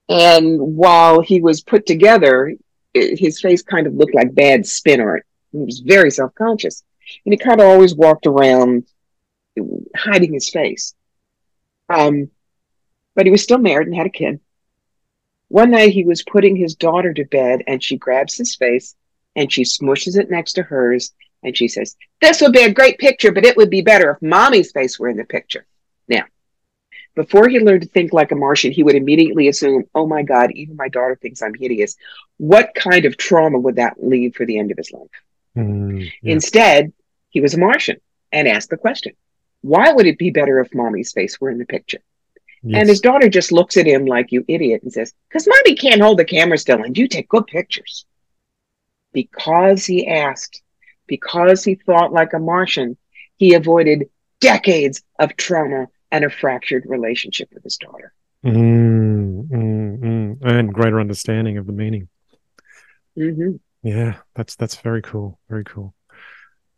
[0.08, 2.54] and while he was put together,
[2.94, 5.26] it, his face kind of looked like bad spin art.
[5.52, 6.82] He was very self conscious,
[7.24, 8.84] and he kind of always walked around
[9.96, 10.94] hiding his face.
[11.88, 12.30] Um,
[13.14, 14.40] but he was still married and had a kid.
[15.48, 18.96] One night he was putting his daughter to bed and she grabs his face
[19.36, 22.98] and she smushes it next to hers and she says, This would be a great
[22.98, 25.66] picture, but it would be better if mommy's face were in the picture.
[26.08, 26.24] Now,
[27.14, 30.50] before he learned to think like a Martian, he would immediately assume, Oh my God,
[30.52, 31.96] even my daughter thinks I'm hideous.
[32.38, 35.08] What kind of trauma would that leave for the end of his life?
[35.56, 36.32] Mm, yeah.
[36.32, 36.92] Instead,
[37.30, 37.96] he was a Martian
[38.30, 39.12] and asked the question,
[39.62, 42.00] Why would it be better if mommy's face were in the picture?
[42.62, 42.80] Yes.
[42.80, 46.00] And his daughter just looks at him like, you idiot, and says, Because mommy can't
[46.00, 48.06] hold the camera still and you take good pictures.
[49.12, 50.62] Because he asked,
[51.06, 52.96] because he thought like a Martian,
[53.36, 54.08] he avoided
[54.40, 58.12] decades of trauma and a fractured relationship with his daughter.
[58.44, 60.36] Mm, mm, mm.
[60.42, 62.08] And greater understanding of the meaning.
[63.16, 63.56] Mm-hmm.
[63.82, 65.38] Yeah, that's that's very cool.
[65.48, 65.94] Very cool.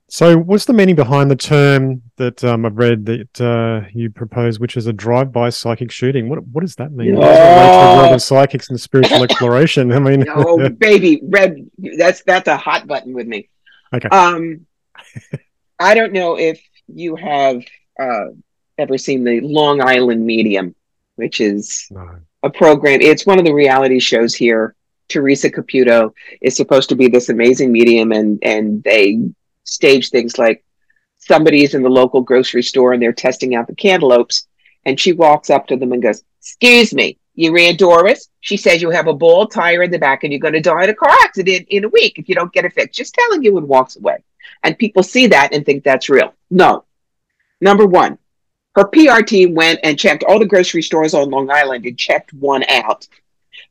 [0.08, 4.60] So, what's the meaning behind the term that um, I've read that uh, you propose,
[4.60, 6.28] which is a drive-by psychic shooting?
[6.28, 7.16] What what does that mean?
[7.16, 7.20] Oh.
[7.20, 9.92] What the world of psychics and spiritual exploration?
[9.92, 11.56] I mean, oh baby, red.
[11.96, 13.48] That's that's a hot button with me.
[13.94, 14.08] Okay.
[14.08, 14.66] Um,
[15.80, 17.62] I don't know if you have
[17.98, 18.26] uh,
[18.78, 20.74] ever seen the Long Island Medium,
[21.16, 22.18] which is no.
[22.42, 23.00] a program.
[23.00, 24.74] It's one of the reality shows here.
[25.08, 29.18] Theresa Caputo is supposed to be this amazing medium, and and they
[29.64, 30.64] stage things like
[31.18, 34.46] somebody's in the local grocery store and they're testing out the cantaloupes
[34.84, 38.28] and she walks up to them and goes, Excuse me, you ran Doris?
[38.40, 40.84] She says you have a bald tire in the back and you're going to die
[40.84, 42.98] in a car accident in a week if you don't get it fixed.
[42.98, 44.22] Just telling you and walks away.
[44.62, 46.34] And people see that and think that's real.
[46.50, 46.84] No.
[47.60, 48.18] Number one,
[48.74, 52.32] her PR team went and checked all the grocery stores on Long Island and checked
[52.34, 53.06] one out.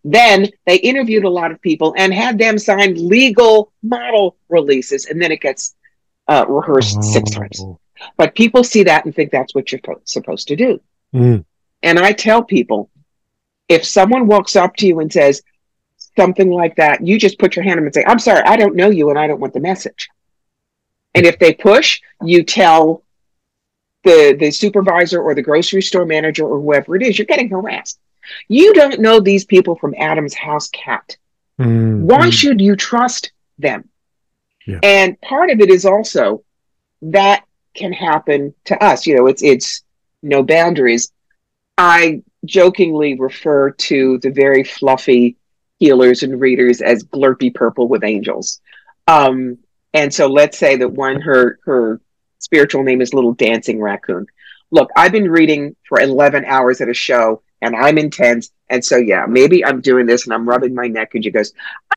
[0.04, 5.22] Then they interviewed a lot of people and had them sign legal model releases, and
[5.22, 5.76] then it gets
[6.28, 7.02] uh, rehearsed oh.
[7.02, 7.64] six times.
[8.18, 10.82] But people see that and think that's what you're supposed to do.
[11.14, 11.46] Mm.
[11.82, 12.90] And I tell people
[13.70, 15.42] if someone walks up to you and says
[16.18, 18.76] something like that, you just put your hand up and say, I'm sorry, I don't
[18.76, 20.10] know you and I don't want the message.
[21.16, 23.04] And if they push, you tell
[24.04, 28.00] the, the supervisor or the grocery store manager or whoever it is, you're getting harassed.
[28.48, 31.18] You don't know these people from Adam's house cat.
[31.60, 32.08] Mm-hmm.
[32.08, 33.90] Why should you trust them?
[34.84, 36.43] And part of it is also
[37.02, 39.06] that can happen to us.
[39.06, 39.84] You know, it's it's
[40.21, 41.12] no boundaries.
[41.78, 45.38] I jokingly refer to the very fluffy
[45.80, 48.62] healers and readers as glurpy purple with angels.
[49.08, 49.58] Um,
[49.93, 51.99] and so let's say that one her her
[52.39, 54.28] spiritual name is Little Dancing Raccoon.
[54.71, 58.52] Look, I've been reading for 11 hours at a show and I'm intense.
[58.69, 61.15] And so, yeah, maybe I'm doing this and I'm rubbing my neck.
[61.15, 61.54] And she goes,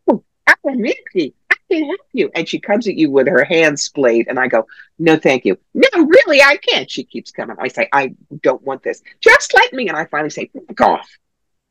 [0.08, 1.34] Oh, I'm Mickey.
[1.70, 2.30] Can help you.
[2.34, 4.28] And she comes at you with her hands splayed.
[4.28, 4.66] And I go,
[4.98, 5.58] No, thank you.
[5.74, 6.90] No, really, I can't.
[6.90, 7.56] She keeps coming.
[7.58, 9.02] I say, I don't want this.
[9.20, 9.88] Just let me.
[9.88, 11.08] And I finally say, Fuck off.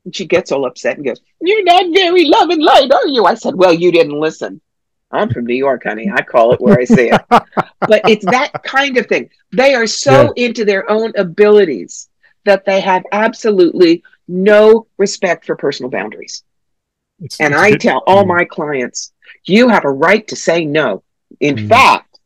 [0.04, 3.24] And she gets all upset and goes, You're not very loving light, are you?
[3.24, 4.60] I said, Well, you didn't listen.
[5.10, 6.10] I'm from New York, honey.
[6.12, 7.20] I call it where I see it.
[7.30, 9.30] but it's that kind of thing.
[9.52, 10.46] They are so yeah.
[10.46, 12.08] into their own abilities
[12.44, 16.42] that they have absolutely no respect for personal boundaries.
[17.20, 18.28] It's, and it's I tell all mm.
[18.28, 19.12] my clients,
[19.44, 21.02] you have a right to say no.
[21.40, 21.68] In mm.
[21.68, 22.18] fact,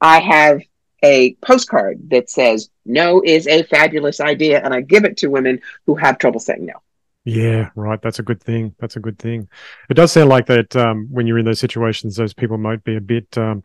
[0.00, 0.60] I have
[1.02, 4.60] a postcard that says, no is a fabulous idea.
[4.62, 6.74] And I give it to women who have trouble saying no.
[7.24, 8.02] Yeah, right.
[8.02, 8.74] That's a good thing.
[8.80, 9.48] That's a good thing.
[9.88, 12.96] It does sound like that um, when you're in those situations, those people might be
[12.96, 13.62] a bit um,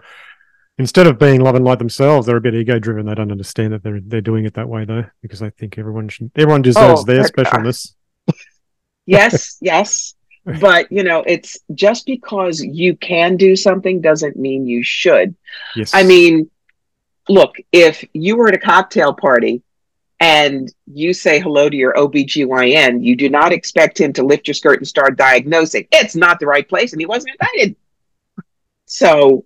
[0.78, 3.06] instead of being love and light themselves, they're a bit ego driven.
[3.06, 6.10] They don't understand that they're they're doing it that way though, because I think everyone
[6.10, 7.94] should everyone deserves oh, their specialness.
[9.06, 10.14] yes, yes.
[10.48, 15.36] But you know, it's just because you can do something doesn't mean you should.
[15.76, 15.92] Yes.
[15.94, 16.50] I mean,
[17.28, 19.62] look, if you were at a cocktail party
[20.22, 24.56] and you say hello to your OBGYN, you do not expect him to lift your
[24.56, 25.86] skirt and start diagnosing.
[25.92, 27.76] It's not the right place and he wasn't invited.
[28.86, 29.46] So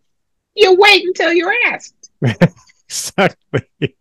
[0.56, 2.12] you wait until you're asked.
[2.88, 3.96] exactly.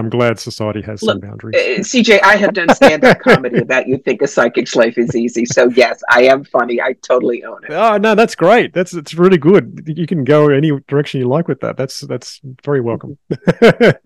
[0.00, 1.54] I'm glad society has Look, some boundaries.
[1.54, 5.44] Uh, CJ, I have done stand-up comedy about you think a psychic's life is easy.
[5.44, 6.80] So yes, I am funny.
[6.80, 7.70] I totally own it.
[7.70, 8.72] Oh no, that's great.
[8.72, 9.82] That's it's really good.
[9.86, 11.76] You can go any direction you like with that.
[11.76, 13.18] That's that's very welcome.
[13.60, 13.98] and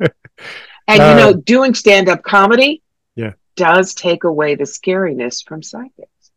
[0.88, 2.82] you know, uh, doing stand-up comedy
[3.14, 3.34] yeah.
[3.54, 6.32] does take away the scariness from psychics.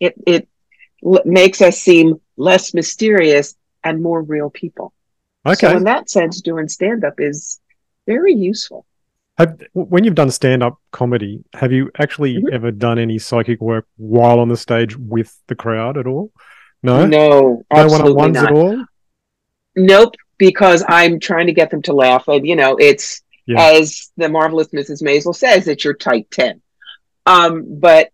[0.00, 0.48] It it
[1.24, 4.92] makes us seem less mysterious and more real people.
[5.46, 5.68] Okay.
[5.68, 7.60] So in that sense, doing stand up is
[8.06, 8.86] very useful.
[9.38, 12.54] Have, when you've done stand up comedy, have you actually mm-hmm.
[12.54, 16.30] ever done any psychic work while on the stage with the crowd at all?
[16.82, 18.84] No, no, no one on ones at all.
[19.74, 22.28] Nope, because I'm trying to get them to laugh.
[22.28, 23.60] And you know, it's yeah.
[23.60, 25.02] as the marvelous Mrs.
[25.02, 26.60] Maisel says, it's your tight ten.
[27.26, 28.10] Um, but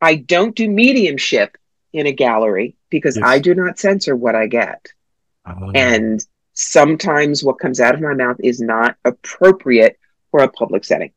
[0.00, 1.56] I don't do mediumship
[1.92, 3.24] in a gallery because yes.
[3.26, 4.92] I do not censor what I get.
[5.46, 5.70] Oh.
[5.74, 9.98] And sometimes what comes out of my mouth is not appropriate
[10.30, 11.12] for a public setting.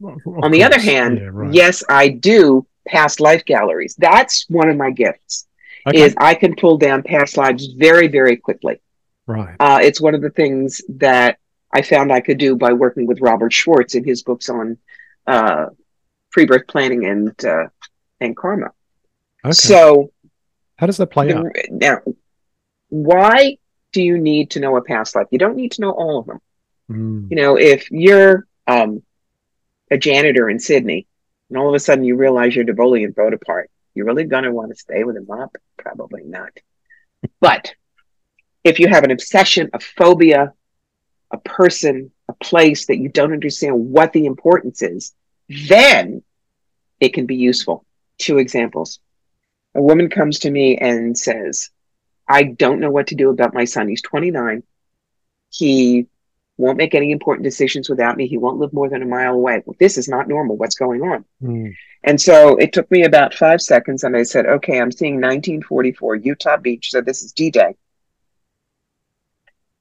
[0.00, 0.52] Well, On course.
[0.52, 1.52] the other hand, yeah, right.
[1.52, 3.94] yes, I do past life galleries.
[3.98, 5.46] That's one of my gifts.
[5.86, 6.00] Okay.
[6.00, 8.80] Is I can pull down past lives very, very quickly.
[9.26, 9.54] Right.
[9.60, 11.38] Uh, it's one of the things that
[11.70, 14.78] I found I could do by working with Robert Schwartz in his books on
[15.26, 15.66] uh,
[16.30, 17.66] pre-birth planning and uh,
[18.20, 18.70] and karma.
[19.44, 19.52] Okay.
[19.52, 20.12] So,
[20.76, 21.46] how does that play the, out?
[21.70, 22.00] Now,
[22.88, 23.58] why
[23.94, 25.28] do you need to know a past life?
[25.30, 26.40] You don't need to know all of them.
[26.90, 27.30] Mm.
[27.30, 29.02] You know, if you're um,
[29.90, 31.06] a janitor in Sydney
[31.48, 34.50] and all of a sudden you realize your Devolian boat apart, you're really going to
[34.50, 35.56] want to stay with him mop?
[35.78, 36.50] Probably not.
[37.40, 37.72] but
[38.64, 40.52] if you have an obsession, a phobia,
[41.30, 45.14] a person, a place that you don't understand what the importance is,
[45.48, 46.22] then
[46.98, 47.84] it can be useful.
[48.18, 48.98] Two examples.
[49.76, 51.70] A woman comes to me and says,
[52.28, 53.88] I don't know what to do about my son.
[53.88, 54.62] He's 29.
[55.50, 56.06] He
[56.56, 58.26] won't make any important decisions without me.
[58.26, 59.62] He won't live more than a mile away.
[59.64, 60.56] Well, this is not normal.
[60.56, 61.24] What's going on?
[61.42, 61.74] Mm.
[62.04, 66.16] And so it took me about five seconds, and I said, "Okay, I'm seeing 1944
[66.16, 66.90] Utah Beach.
[66.90, 67.74] So this is D-Day.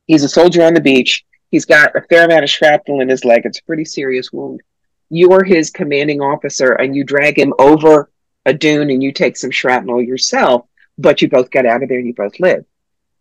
[0.08, 1.26] He's a soldier on the beach.
[1.52, 3.46] He's got a fair amount of shrapnel in his leg.
[3.46, 4.62] It's a pretty serious wound.
[5.10, 8.10] You are his commanding officer, and you drag him over
[8.46, 10.66] a dune, and you take some shrapnel yourself
[10.98, 12.66] but you both got out of there and you both live.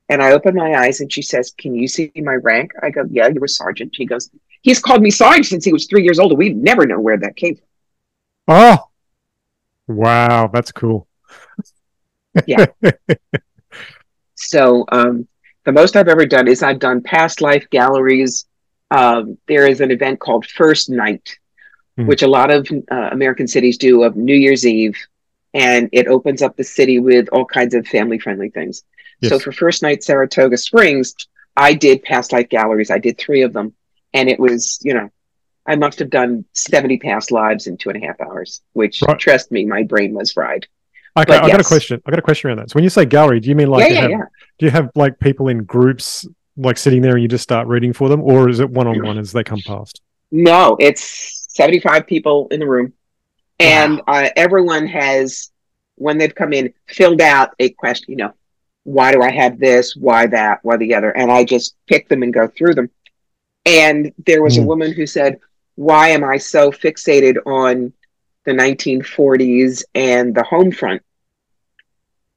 [0.08, 2.72] And I open my eyes and she says, Can you see my rank?
[2.82, 3.94] I go, Yeah, you were sergeant.
[3.94, 4.30] She goes,
[4.62, 6.32] He's called me sergeant since he was three years old.
[6.32, 7.66] And we never know where that came from.
[8.48, 8.88] Oh,
[9.86, 11.06] Wow, that's cool.
[12.46, 12.66] yeah.
[14.34, 15.26] so um,
[15.64, 18.46] the most I've ever done is I've done past life galleries.
[18.90, 21.38] Um, there is an event called First Night,
[21.98, 22.06] mm.
[22.06, 24.96] which a lot of uh, American cities do of New Year's Eve,
[25.54, 28.82] and it opens up the city with all kinds of family friendly things.
[29.20, 29.30] Yes.
[29.30, 31.14] So for First Night Saratoga Springs,
[31.56, 32.90] I did past life galleries.
[32.90, 33.74] I did three of them,
[34.12, 35.10] and it was you know
[35.66, 39.18] I must have done 70 past lives in two and a half hours, which right.
[39.18, 40.66] trust me, my brain was fried.
[41.16, 41.56] Okay, but I yes.
[41.56, 42.02] got a question.
[42.06, 42.70] I got a question around that.
[42.70, 44.24] So when you say gallery, do you mean like yeah, yeah, have, yeah.
[44.58, 47.92] do you have like people in groups like sitting there and you just start reading
[47.92, 50.00] for them, or is it one on one as they come past?
[50.30, 52.94] No, it's 75 people in the room.
[53.62, 54.24] And wow.
[54.24, 55.50] uh, everyone has,
[55.96, 58.32] when they've come in, filled out a question, you know,
[58.84, 59.94] why do I have this?
[59.94, 60.60] Why that?
[60.62, 61.10] Why the other?
[61.10, 62.90] And I just pick them and go through them.
[63.64, 64.58] And there was mm.
[64.58, 64.68] a hmm.
[64.68, 65.38] woman who said,
[65.76, 67.92] Why am I so fixated on
[68.44, 71.02] the 1940s and the home front.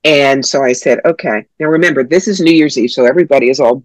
[0.04, 1.46] And so I said, okay.
[1.60, 3.84] Now remember, this is New Year's Eve, so everybody is all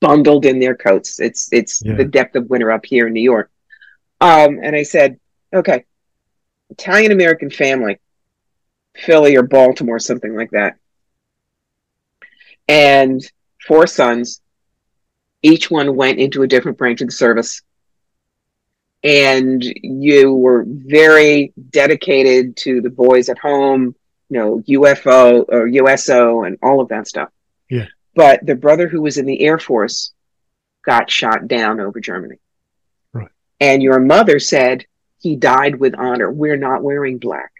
[0.00, 1.18] bundled in their coats.
[1.18, 1.94] It's it's yeah.
[1.94, 3.50] the depth of winter up here in New York.
[4.20, 5.18] Um, and I said,
[5.54, 5.84] okay,
[6.70, 7.98] Italian American family,
[8.96, 10.76] Philly or Baltimore, something like that.
[12.68, 13.20] And
[13.66, 14.40] four sons,
[15.42, 17.62] each one went into a different branch of the service
[19.06, 23.94] and you were very dedicated to the boys at home,
[24.28, 27.28] you know, UFO or USO and all of that stuff.
[27.70, 27.86] Yeah.
[28.16, 30.12] But the brother who was in the Air Force
[30.84, 32.38] got shot down over Germany.
[33.12, 33.28] Right.
[33.60, 34.86] And your mother said
[35.26, 36.30] he died with honor.
[36.30, 37.50] We're not wearing black.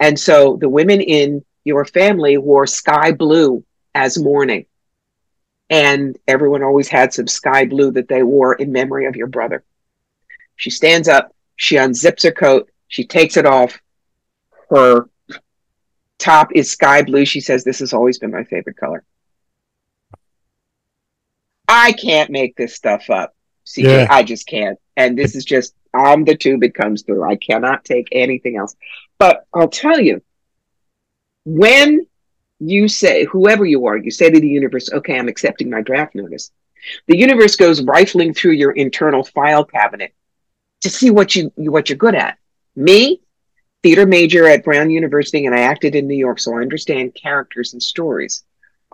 [0.00, 4.66] And so the women in your family wore sky blue as mourning.
[5.70, 9.62] And everyone always had some sky blue that they wore in memory of your brother.
[10.56, 13.78] She stands up, she unzips her coat, she takes it off.
[14.68, 15.08] Her
[16.18, 17.24] top is sky blue.
[17.24, 19.04] She says, This has always been my favorite color.
[21.68, 23.36] I can't make this stuff up.
[23.64, 24.06] CJ, yeah.
[24.10, 24.78] I just can't.
[24.98, 27.22] And this is just I'm the tube it comes through.
[27.22, 28.74] I cannot take anything else.
[29.16, 30.20] But I'll tell you,
[31.44, 32.06] when
[32.58, 36.16] you say, whoever you are, you say to the universe, okay, I'm accepting my draft
[36.16, 36.50] notice.
[37.06, 40.12] The universe goes rifling through your internal file cabinet
[40.80, 42.36] to see what you what you're good at.
[42.74, 43.20] Me,
[43.84, 47.72] theater major at Brown University, and I acted in New York, so I understand characters
[47.72, 48.42] and stories.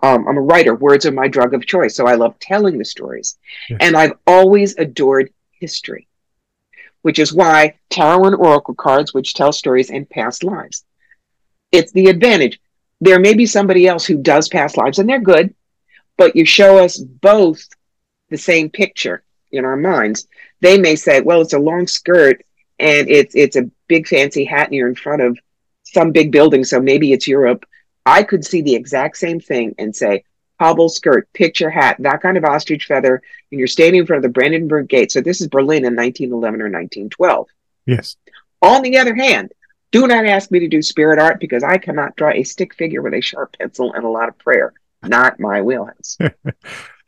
[0.03, 0.75] Um, I'm a writer.
[0.75, 3.37] Words are my drug of choice, so I love telling the stories.
[3.69, 3.79] Yes.
[3.81, 6.07] And I've always adored history,
[7.01, 10.83] which is why tarot and oracle cards, which tell stories and past lives.
[11.71, 12.59] It's the advantage.
[13.01, 15.53] There may be somebody else who does past lives, and they're good,
[16.17, 17.67] but you show us both
[18.29, 20.27] the same picture in our minds
[20.61, 22.43] they may say, well, it's a long skirt
[22.79, 25.37] and it's it's a big fancy hat and you're in front of
[25.83, 27.65] some big building, so maybe it's Europe.
[28.05, 30.23] I could see the exact same thing and say,
[30.59, 34.23] hobble skirt, picture hat, that kind of ostrich feather, and you're standing in front of
[34.23, 35.11] the Brandenburg Gate.
[35.11, 37.47] So this is Berlin in 1911 or 1912.
[37.85, 38.17] Yes.
[38.61, 39.51] On the other hand,
[39.91, 43.01] do not ask me to do spirit art because I cannot draw a stick figure
[43.01, 44.73] with a sharp pencil and a lot of prayer.
[45.03, 46.17] Not my wheelhouse.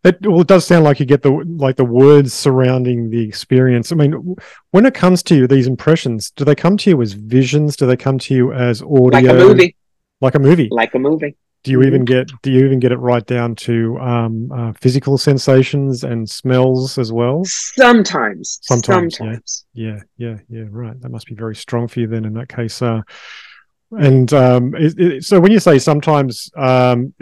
[0.04, 3.92] It, well, it does sound like you get the like the words surrounding the experience.
[3.92, 4.36] I mean,
[4.72, 7.76] when it comes to you, these impressions, do they come to you as visions?
[7.76, 9.10] Do they come to you as audio?
[9.10, 9.76] Like a movie.
[10.22, 10.70] Like a movie.
[10.72, 11.36] Like a movie.
[11.68, 15.18] Do you even get do you even get it right down to um, uh, physical
[15.18, 17.44] sensations and smells as well?
[17.44, 18.60] Sometimes.
[18.62, 19.18] Sometimes.
[19.18, 19.66] Sometimes.
[19.74, 20.00] Yeah.
[20.18, 20.38] yeah.
[20.48, 20.60] Yeah.
[20.62, 20.68] Yeah.
[20.70, 21.02] Right.
[21.02, 22.24] That must be very strong for you then.
[22.24, 23.02] In that case, uh,
[23.92, 27.14] and um, it, it, so when you say sometimes, um,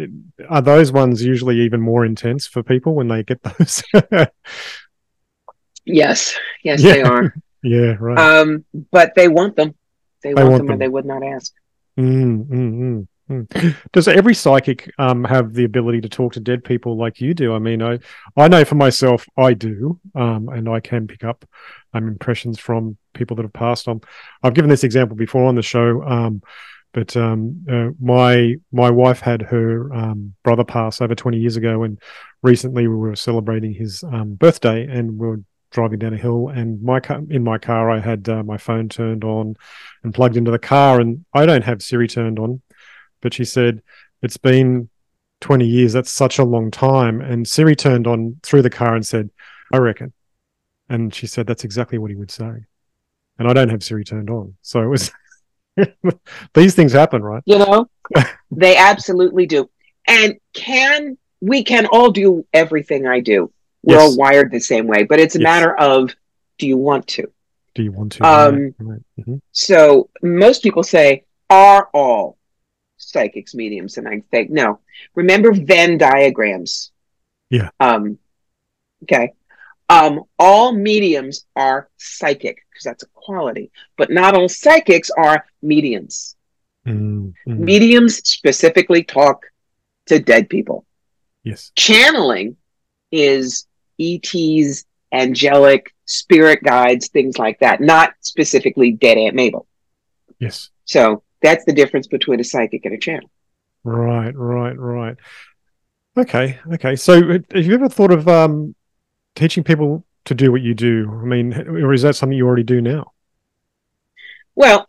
[0.47, 3.81] are those ones usually even more intense for people when they get those?
[5.86, 6.93] yes, yes, yeah.
[6.93, 7.36] they are.
[7.63, 8.19] yeah, right.
[8.19, 9.73] Um, but they want them.
[10.21, 11.51] They, they want, want, them, them, or they would not ask.
[11.97, 13.08] Mm, mm, mm.
[13.29, 13.75] Mm.
[13.91, 17.53] Does every psychic um, have the ability to talk to dead people like you do?
[17.53, 17.99] I mean, I
[18.38, 21.45] I know for myself, I do, um, and I can pick up
[21.93, 24.02] um, impressions from people that have passed on.
[24.43, 26.41] I've given this example before on the show, um,
[26.93, 31.83] but um, uh, my my wife had her um, brother pass over 20 years ago,
[31.83, 32.00] and
[32.43, 34.04] recently we were celebrating his
[34.37, 35.41] birthday, and we were
[35.75, 38.87] driving down a hill, and my car, in my car I had uh, my phone
[38.87, 39.56] turned on
[40.04, 42.62] and plugged into the car, and I don't have Siri turned on,
[43.21, 43.81] but she said
[44.21, 44.89] it's been
[45.41, 45.93] 20 years.
[45.93, 49.29] That's such a long time, and Siri turned on through the car and said,
[49.73, 50.13] "I reckon."
[50.89, 52.51] And she said that's exactly what he would say.
[53.37, 54.55] And I don't have Siri turned on.
[54.61, 55.11] So it was
[56.53, 57.43] these things happen, right?
[57.45, 57.89] You know,
[58.51, 59.69] they absolutely do.
[60.07, 63.51] And can we can all do everything I do.
[63.83, 64.01] We're yes.
[64.01, 65.43] all wired the same way, but it's a yes.
[65.43, 66.15] matter of
[66.57, 67.31] do you want to?
[67.75, 68.25] do you want to?
[68.25, 69.01] Um, right.
[69.19, 69.35] Mm-hmm.
[69.51, 72.37] So most people say, are all
[73.15, 73.97] psychics mediums?
[73.97, 74.79] And I think no.
[75.15, 76.91] Remember Venn diagrams.
[77.49, 77.69] Yeah.
[77.79, 78.19] Um,
[79.03, 79.33] okay.
[79.87, 86.35] Um, all mediums are psychic because that's a quality, but not all psychics are mediums.
[86.85, 87.31] Mm-hmm.
[87.45, 89.45] Mediums specifically talk
[90.07, 90.85] to dead people.
[91.43, 91.71] Yes.
[91.75, 92.57] Channeling
[93.11, 93.67] is
[93.99, 99.67] ETs, angelic, spirit guides, things like that, not specifically dead Aunt Mabel.
[100.39, 100.69] Yes.
[100.85, 103.29] So that's the difference between a psychic and a channel.
[103.83, 105.17] Right, right, right.
[106.17, 106.96] Okay, okay.
[106.96, 108.73] So have you ever thought of um,
[109.35, 111.10] teaching people to do what you do?
[111.12, 113.12] I mean, or is that something you already do now?
[114.56, 114.87] Well,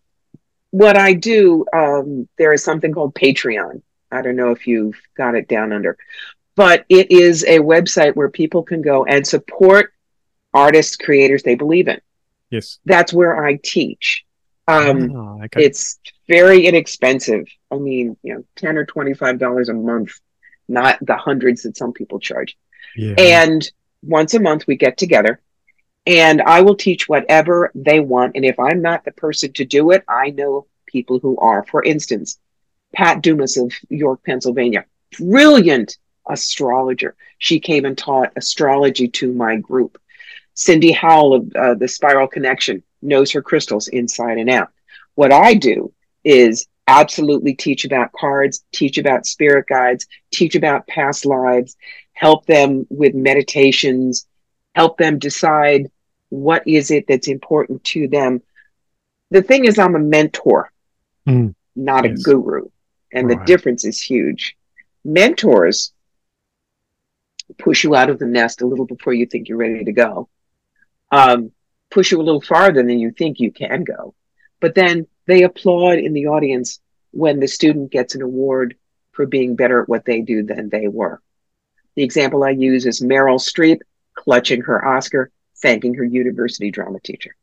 [0.71, 3.83] what I do, um, there is something called Patreon.
[4.11, 5.99] I don't know if you've got it down under,
[6.55, 9.93] but it is a website where people can go and support
[10.55, 12.01] artists, creators they believe in.
[12.51, 12.79] Yes.
[12.85, 14.25] That's where I teach.
[14.69, 15.65] Um, oh, okay.
[15.65, 15.99] It's
[16.29, 17.47] very inexpensive.
[17.71, 20.21] I mean, you know, 10 or $25 a month,
[20.69, 22.57] not the hundreds that some people charge.
[22.97, 23.15] Yeah.
[23.19, 23.71] And
[24.03, 25.41] once a month we get together
[26.07, 28.37] and I will teach whatever they want.
[28.37, 31.65] And if I'm not the person to do it, I know people who are.
[31.65, 32.39] For instance,
[32.95, 34.87] Pat Dumas of York, Pennsylvania,
[35.19, 35.99] brilliant
[36.29, 37.17] astrologer.
[37.39, 40.01] She came and taught astrology to my group.
[40.55, 44.71] Cindy Howell of uh, the Spiral Connection knows her crystals inside and out.
[45.15, 45.93] What I do
[46.27, 51.77] is absolutely teach about cards, teach about spirit guides, teach about past lives,
[52.13, 54.27] help them with meditations,
[54.75, 55.91] help them decide
[56.29, 58.43] what is it that's important to them.
[59.31, 60.73] The thing is, I'm a mentor,
[61.27, 61.55] mm.
[61.77, 62.21] not yes.
[62.21, 62.69] a guru.
[63.13, 63.39] And right.
[63.39, 64.57] the difference is huge.
[65.05, 65.93] Mentors
[67.59, 70.29] push you out of the nest a little before you think you're ready to go,
[71.13, 71.53] um,
[71.91, 74.15] push you a little farther than you think you can go.
[74.61, 78.77] But then they applaud in the audience when the student gets an award
[79.13, 81.21] for being better at what they do than they were.
[81.95, 83.81] The example I use is Meryl Streep
[84.15, 85.31] clutching her Oscar,
[85.63, 87.35] thanking her university drama teacher.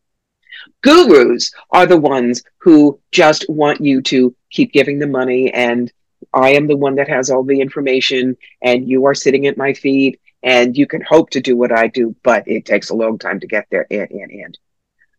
[0.81, 5.91] Gurus are the ones who just want you to keep giving them money and
[6.33, 9.73] I am the one that has all the information and you are sitting at my
[9.73, 13.17] feet and you can hope to do what I do, but it takes a long
[13.17, 14.57] time to get there and, and, and.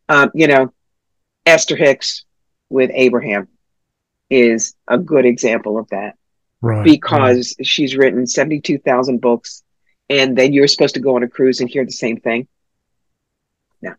[0.08, 0.72] Um, you know,
[1.46, 2.24] Esther Hicks
[2.68, 3.48] with Abraham
[4.30, 6.16] is a good example of that.
[6.60, 7.66] Right, because right.
[7.66, 9.62] she's written 72,000 books
[10.08, 12.48] and then you're supposed to go on a cruise and hear the same thing.
[13.82, 13.94] No,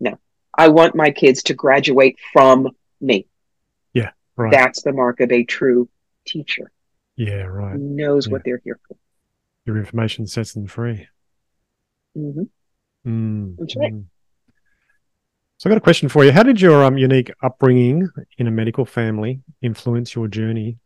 [0.00, 0.18] no.
[0.56, 3.26] I want my kids to graduate from me.
[3.92, 4.52] Yeah, right.
[4.52, 5.88] That's the mark of a true
[6.26, 6.70] teacher.
[7.16, 7.72] Yeah, right.
[7.72, 8.32] Who knows yeah.
[8.32, 8.96] what they're here for.
[9.64, 11.08] Your information sets them free.
[12.16, 12.42] Mm-hmm.
[13.06, 13.92] Mm, That's right.
[13.92, 14.04] Mm.
[15.58, 16.32] So I got a question for you.
[16.32, 20.78] How did your um, unique upbringing in a medical family influence your journey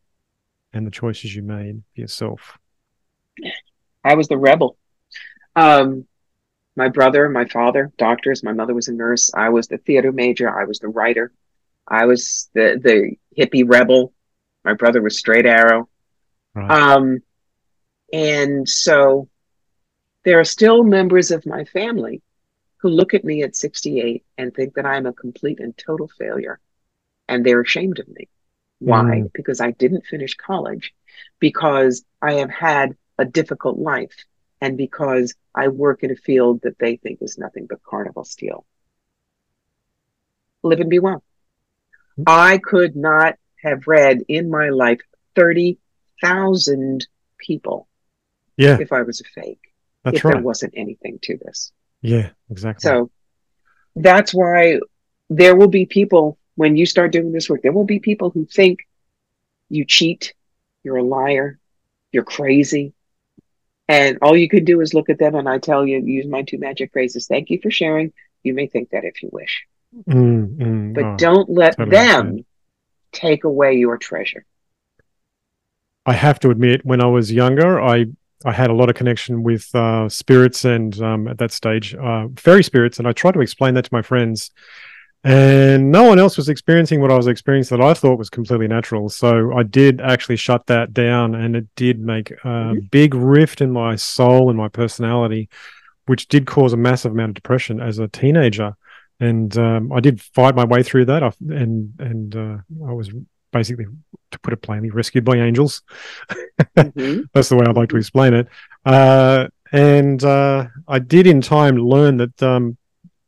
[0.72, 2.58] and the choices you made for yourself?
[4.04, 4.76] I was the rebel.
[5.56, 6.06] Um,
[6.76, 8.44] my brother, my father, doctors.
[8.44, 9.30] My mother was a nurse.
[9.34, 10.48] I was the theater major.
[10.48, 11.32] I was the writer.
[11.86, 14.12] I was the the hippie rebel.
[14.64, 15.88] My brother was straight arrow.
[16.54, 16.70] Right.
[16.70, 17.22] Um,
[18.12, 19.28] and so
[20.24, 22.22] there are still members of my family
[22.78, 26.60] who look at me at 68 and think that I'm a complete and total failure.
[27.28, 28.28] And they're ashamed of me.
[28.78, 29.02] Why?
[29.02, 29.32] Mm.
[29.32, 30.94] Because I didn't finish college,
[31.40, 34.24] because I have had a difficult life,
[34.60, 38.64] and because I work in a field that they think is nothing but carnival steel.
[40.62, 41.22] Live and be well.
[42.18, 42.24] Mm.
[42.26, 45.00] I could not have read in my life
[45.34, 47.06] 30,000
[47.38, 47.88] people
[48.56, 48.78] yeah.
[48.80, 49.74] if I was a fake.
[50.04, 50.34] That's if right.
[50.34, 51.72] there wasn't anything to this.
[52.02, 52.88] Yeah, exactly.
[52.88, 53.10] So
[53.96, 54.80] that's why
[55.28, 58.44] there will be people when you start doing this work, there will be people who
[58.44, 58.80] think
[59.68, 60.34] you cheat,
[60.82, 61.56] you're a liar,
[62.10, 62.94] you're crazy.
[63.86, 66.42] And all you can do is look at them and I tell you, use my
[66.42, 67.28] two magic phrases.
[67.28, 68.12] Thank you for sharing.
[68.42, 69.66] You may think that if you wish.
[70.08, 72.44] Mm, mm, but oh, don't let totally them understand.
[73.12, 74.44] take away your treasure.
[76.04, 78.06] I have to admit, when I was younger, I
[78.44, 82.28] I had a lot of connection with uh, spirits and um, at that stage, uh,
[82.36, 84.50] fairy spirits, and I tried to explain that to my friends,
[85.24, 88.68] and no one else was experiencing what I was experiencing that I thought was completely
[88.68, 89.08] natural.
[89.08, 92.78] So I did actually shut that down, and it did make a mm-hmm.
[92.90, 95.48] big rift in my soul and my personality,
[96.06, 98.76] which did cause a massive amount of depression as a teenager.
[99.18, 102.58] And um, I did fight my way through that, and and uh,
[102.88, 103.10] I was
[103.52, 103.86] basically,
[104.30, 105.82] to put it plainly, rescued by angels.
[106.76, 107.22] Mm-hmm.
[107.32, 108.48] That's the way I'd like to explain it.
[108.84, 112.76] Uh, and uh, I did in time learn that um,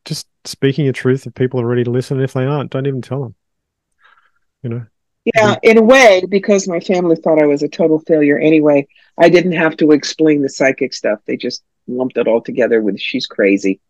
[0.04, 3.02] just speaking the truth if people are ready to listen, if they aren't, don't even
[3.02, 3.34] tell them.
[4.62, 4.86] You know.
[5.34, 9.28] Yeah, in a way, because my family thought I was a total failure anyway, I
[9.28, 11.20] didn't have to explain the psychic stuff.
[11.26, 13.80] They just lumped it all together with she's crazy.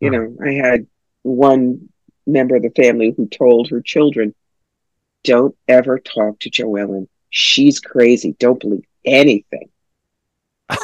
[0.00, 0.86] You know, I had
[1.22, 1.88] one
[2.26, 4.34] member of the family who told her children,
[5.24, 7.08] don't ever talk to Joellen.
[7.30, 8.34] She's crazy.
[8.38, 9.68] Don't believe anything.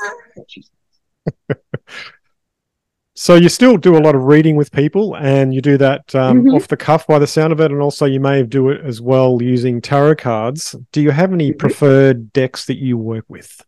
[3.14, 6.42] so you still do a lot of reading with people and you do that um,
[6.42, 6.54] mm-hmm.
[6.54, 9.00] off the cuff by the sound of it and also you may do it as
[9.00, 11.58] well using tarot cards do you have any mm-hmm.
[11.58, 13.64] preferred decks that you work with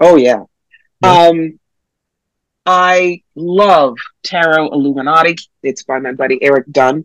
[0.00, 0.42] oh yeah,
[1.02, 1.28] yeah.
[1.28, 1.58] um
[2.64, 5.36] I love Tarot Illuminati.
[5.62, 7.04] It's by my buddy Erik Dunne.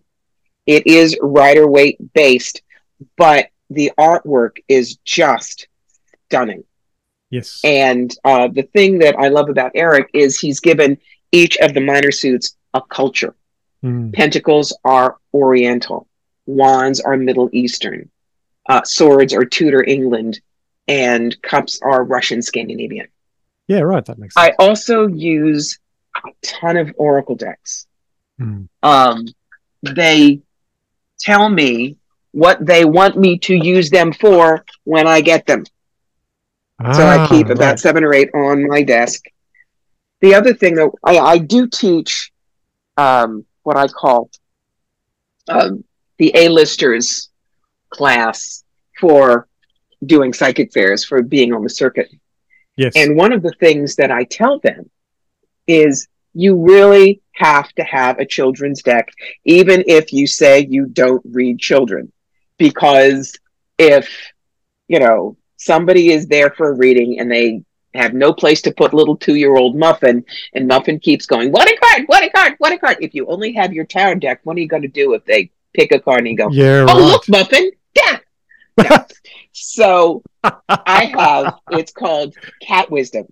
[0.65, 2.61] It is Rider Waite based,
[3.17, 5.67] but the artwork is just
[6.27, 6.63] stunning.
[7.29, 7.59] Yes.
[7.63, 10.97] And uh, the thing that I love about Erik is he's given
[11.31, 13.35] each of the minor suits a culture.
[13.83, 14.13] Mm.
[14.13, 16.07] Pentacles are Oriental,
[16.45, 18.09] wands are Middle Eastern,
[18.69, 20.39] uh, swords are Tudor England,
[20.87, 23.07] and cups are Russian Scandinavian.
[23.67, 24.05] Yeah, right.
[24.05, 24.55] That makes sense.
[24.59, 25.79] I also use
[26.15, 27.85] a ton of Oracle decks.
[28.39, 28.69] Mm.
[28.81, 29.27] Um,
[29.83, 30.41] they
[31.19, 31.97] tell me
[32.37, 35.63] what they want me to use them for when I get them.
[36.79, 37.79] Ah, so I ah, keep about right.
[37.79, 39.23] seven or eight on my desk.
[40.21, 42.31] The other thing that I, I do teach
[42.95, 44.29] um, what I call
[45.47, 45.83] um,
[46.19, 47.29] the A-listers
[47.89, 48.63] class
[48.99, 49.47] for
[50.05, 52.11] doing psychic fairs, for being on the circuit.
[52.75, 52.93] Yes.
[52.95, 54.91] And one of the things that I tell them
[55.65, 59.09] is you really have to have a children's deck,
[59.43, 62.13] even if you say you don't read children.
[62.57, 63.37] Because
[63.77, 64.09] if,
[64.87, 68.93] you know, somebody is there for a reading and they have no place to put
[68.93, 72.55] little two year old Muffin, and Muffin keeps going, What a card, what a card,
[72.59, 72.97] what a card.
[73.01, 75.51] If you only have your tarot deck, what are you going to do if they
[75.73, 77.11] pick a card and you go, yeah, Oh, right.
[77.11, 78.21] look, Muffin, death.
[79.51, 80.21] so
[80.69, 83.25] I have it's called Cat Wisdom.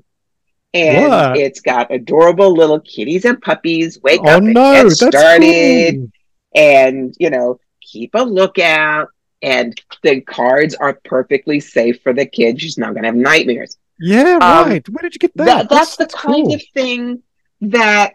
[0.74, 1.38] And what?
[1.38, 4.02] it's got adorable little kitties and puppies.
[4.02, 5.96] Wake oh, up and no, get started.
[5.96, 6.10] Cool.
[6.54, 9.10] And, you know, keep a lookout.
[9.42, 12.62] And the cards are perfectly safe for the kids.
[12.62, 13.78] She's not going to have nightmares.
[14.00, 14.90] Yeah, um, right.
[14.90, 15.46] Where did you get that?
[15.46, 16.34] that that's, that's, the cool.
[16.34, 17.24] kind of thing
[17.62, 18.14] that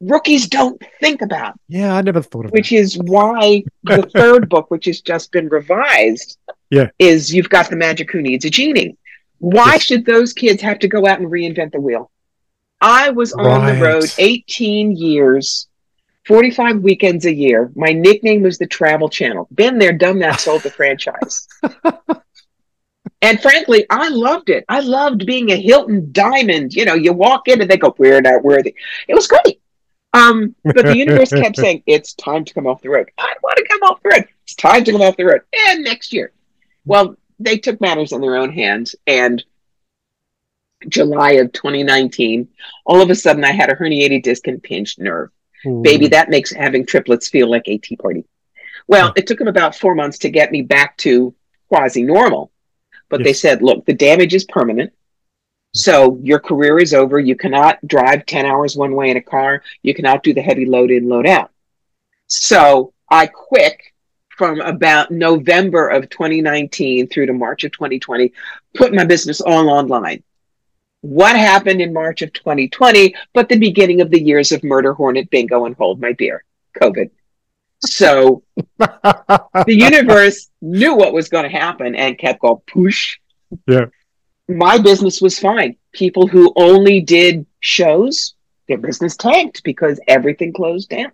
[0.00, 1.58] rookies don't think about.
[1.68, 2.76] Yeah, I never thought of Which that.
[2.76, 6.38] is why the third book, which has just been revised,
[6.70, 8.96] yeah, is you've got the magic who needs a genie.
[9.38, 9.82] Why yes.
[9.82, 12.10] should those kids have to go out and reinvent the wheel?
[12.80, 13.74] I was on right.
[13.74, 15.68] the road 18 years,
[16.26, 17.70] 45 weekends a year.
[17.76, 19.48] My nickname was the Travel Channel.
[19.54, 21.46] Been there, done that, sold the franchise.
[23.22, 24.64] And frankly, I loved it.
[24.68, 26.74] I loved being a Hilton Diamond.
[26.74, 28.74] You know, you walk in and they go, "We're not worthy."
[29.08, 29.60] It was great.
[30.16, 33.10] Um, but the universe kept saying, it's time to come off the road.
[33.18, 34.28] I want to come off the road.
[34.44, 35.42] It's time to come off the road.
[35.68, 36.32] And next year.
[36.86, 38.96] Well, they took matters in their own hands.
[39.06, 39.44] And
[40.88, 42.48] July of 2019,
[42.86, 45.30] all of a sudden I had a herniated disc and pinched nerve.
[45.66, 45.76] Ooh.
[45.76, 45.82] Hmm.
[45.82, 48.24] Baby, that makes having triplets feel like a tea party.
[48.88, 51.34] Well, it took them about four months to get me back to
[51.68, 52.52] quasi normal.
[53.08, 53.26] But yes.
[53.26, 54.92] they said, look, the damage is permanent.
[55.74, 57.18] So your career is over.
[57.18, 59.62] You cannot drive 10 hours one way in a car.
[59.82, 61.50] You cannot do the heavy load in, load out.
[62.28, 63.76] So I quit
[64.36, 68.32] from about November of 2019 through to March of 2020,
[68.74, 70.22] put my business all online.
[71.08, 75.30] What happened in March of 2020, but the beginning of the years of Murder Hornet
[75.30, 76.44] Bingo and Hold My Beer,
[76.80, 77.10] COVID.
[77.80, 78.42] So
[78.78, 83.18] the universe knew what was going to happen and kept going push.
[83.66, 83.86] Yeah
[84.48, 85.76] my business was fine.
[85.92, 88.34] People who only did shows,
[88.68, 91.10] their business tanked because everything closed down.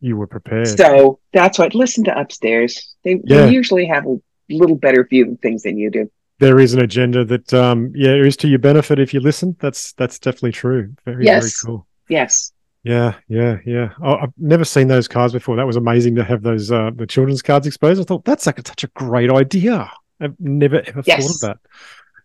[0.00, 0.68] You were prepared.
[0.68, 1.74] So that's what.
[1.74, 2.94] Listen to upstairs.
[3.02, 3.46] They, yeah.
[3.46, 6.10] they usually have a little better view of things than you do.
[6.40, 9.56] There is an agenda that, um, yeah, is to your benefit if you listen.
[9.58, 10.94] That's that's definitely true.
[11.04, 11.62] Very yes.
[11.62, 11.86] very cool.
[12.08, 12.52] Yes.
[12.84, 13.90] Yeah, yeah, yeah.
[14.02, 15.56] Oh, I've never seen those cards before.
[15.56, 18.00] That was amazing to have those uh, the children's cards exposed.
[18.00, 19.90] I thought that's like a, such a great idea.
[20.20, 21.22] I've never ever yes.
[21.22, 21.70] thought of that.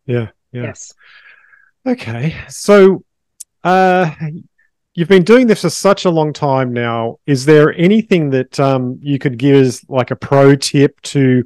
[0.05, 0.27] Yeah.
[0.51, 0.63] Yeah.
[0.63, 0.93] Yes.
[1.85, 2.35] Okay.
[2.49, 3.03] So,
[3.63, 4.11] uh,
[4.93, 7.17] you've been doing this for such a long time now.
[7.25, 11.43] Is there anything that um, you could give as like a pro tip to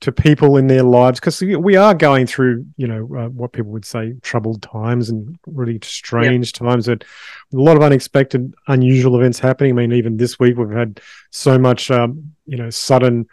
[0.00, 1.20] to people in their lives?
[1.20, 5.38] Because we are going through, you know, uh, what people would say troubled times and
[5.46, 6.86] really strange times.
[6.86, 9.72] That a lot of unexpected, unusual events happening.
[9.72, 13.26] I mean, even this week we've had so much, um, you know, sudden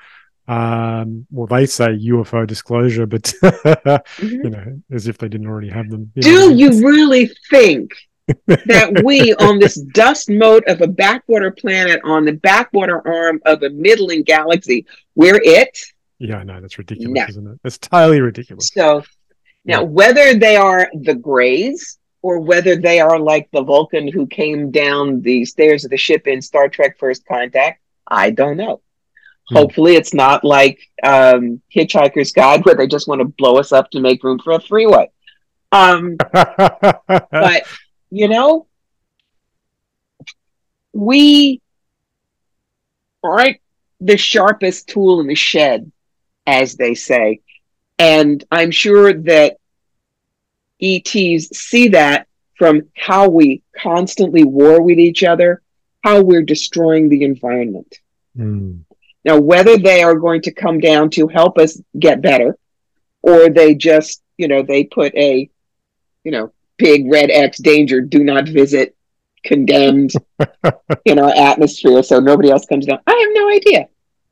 [0.50, 4.26] um well they say ufo disclosure but mm-hmm.
[4.26, 6.48] you know as if they didn't already have them you do know.
[6.50, 7.94] you really think
[8.48, 13.64] that we on this dust mote of a backwater planet on the backwater arm of
[13.64, 14.86] a middling galaxy,
[15.16, 15.78] we're it.
[16.20, 17.26] Yeah, I know that's ridiculous, no.
[17.28, 17.60] isn't it?
[17.64, 18.70] It's totally ridiculous.
[18.74, 19.04] So
[19.66, 19.82] now, yeah.
[19.82, 25.22] whether they are the Greys or whether they are like the Vulcan who came down
[25.22, 28.82] the stairs of the ship in Star Trek First Contact, I don't know.
[29.50, 29.56] Hmm.
[29.56, 33.92] Hopefully, it's not like um, Hitchhiker's Guide where they just want to blow us up
[33.92, 35.10] to make room for a freeway.
[35.72, 37.64] Um, but
[38.10, 38.68] you know,
[40.94, 41.62] we
[43.24, 43.58] aren't
[44.00, 45.92] the sharpest tool in the shed,
[46.46, 47.42] as they say.
[48.00, 49.58] And I'm sure that
[50.82, 52.28] ETs see that
[52.58, 55.62] from how we constantly war with each other,
[56.04, 57.98] how we're destroying the environment.
[58.38, 58.82] Mm.
[59.26, 62.58] Now, whether they are going to come down to help us get better,
[63.22, 65.50] or they just, you know, they put a,
[66.24, 68.96] you know, big red X danger, do not visit,
[69.44, 70.12] condemned
[71.06, 73.00] in our atmosphere so nobody else comes down.
[73.08, 73.88] I have no idea.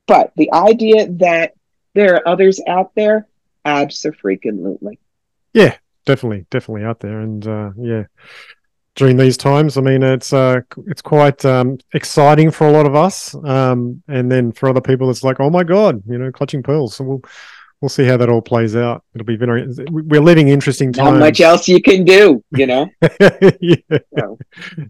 [0.07, 1.53] But the idea that
[1.94, 3.28] there are others out there,
[3.66, 5.00] absolutely.
[5.54, 5.76] Yeah,
[6.06, 7.20] definitely, definitely out there.
[7.22, 8.04] And uh, yeah,
[8.96, 12.96] during these times, I mean, it's uh, it's quite um, exciting for a lot of
[12.96, 13.36] us.
[13.36, 16.96] Um, and then for other people, it's like, oh my God, you know, clutching pearls.
[16.96, 17.22] So we'll
[17.82, 19.04] we'll see how that all plays out.
[19.14, 19.68] It'll be very.
[19.89, 21.12] We're living interesting times.
[21.12, 22.89] Not much else you can do, you know.
[23.60, 23.76] yeah.
[24.18, 24.38] So.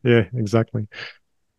[0.03, 0.87] yeah, exactly.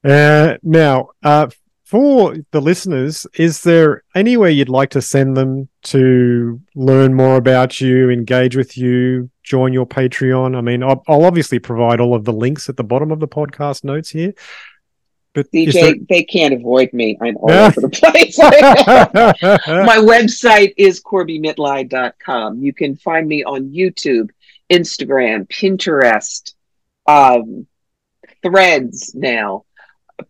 [0.05, 1.49] Uh, now, uh,
[1.93, 7.82] for the listeners, is there anywhere you'd like to send them to learn more about
[7.82, 10.57] you, engage with you, join your Patreon?
[10.57, 13.28] I mean, I'll, I'll obviously provide all of the links at the bottom of the
[13.28, 14.32] podcast notes here.
[15.34, 15.95] But CJ, there...
[16.09, 17.18] they can't avoid me.
[17.20, 18.38] I'm all over the place.
[19.68, 22.62] My website is corbiemitleid.com.
[22.62, 24.30] You can find me on YouTube,
[24.70, 26.55] Instagram, Pinterest,
[27.07, 27.66] um,
[28.43, 29.66] Threads now,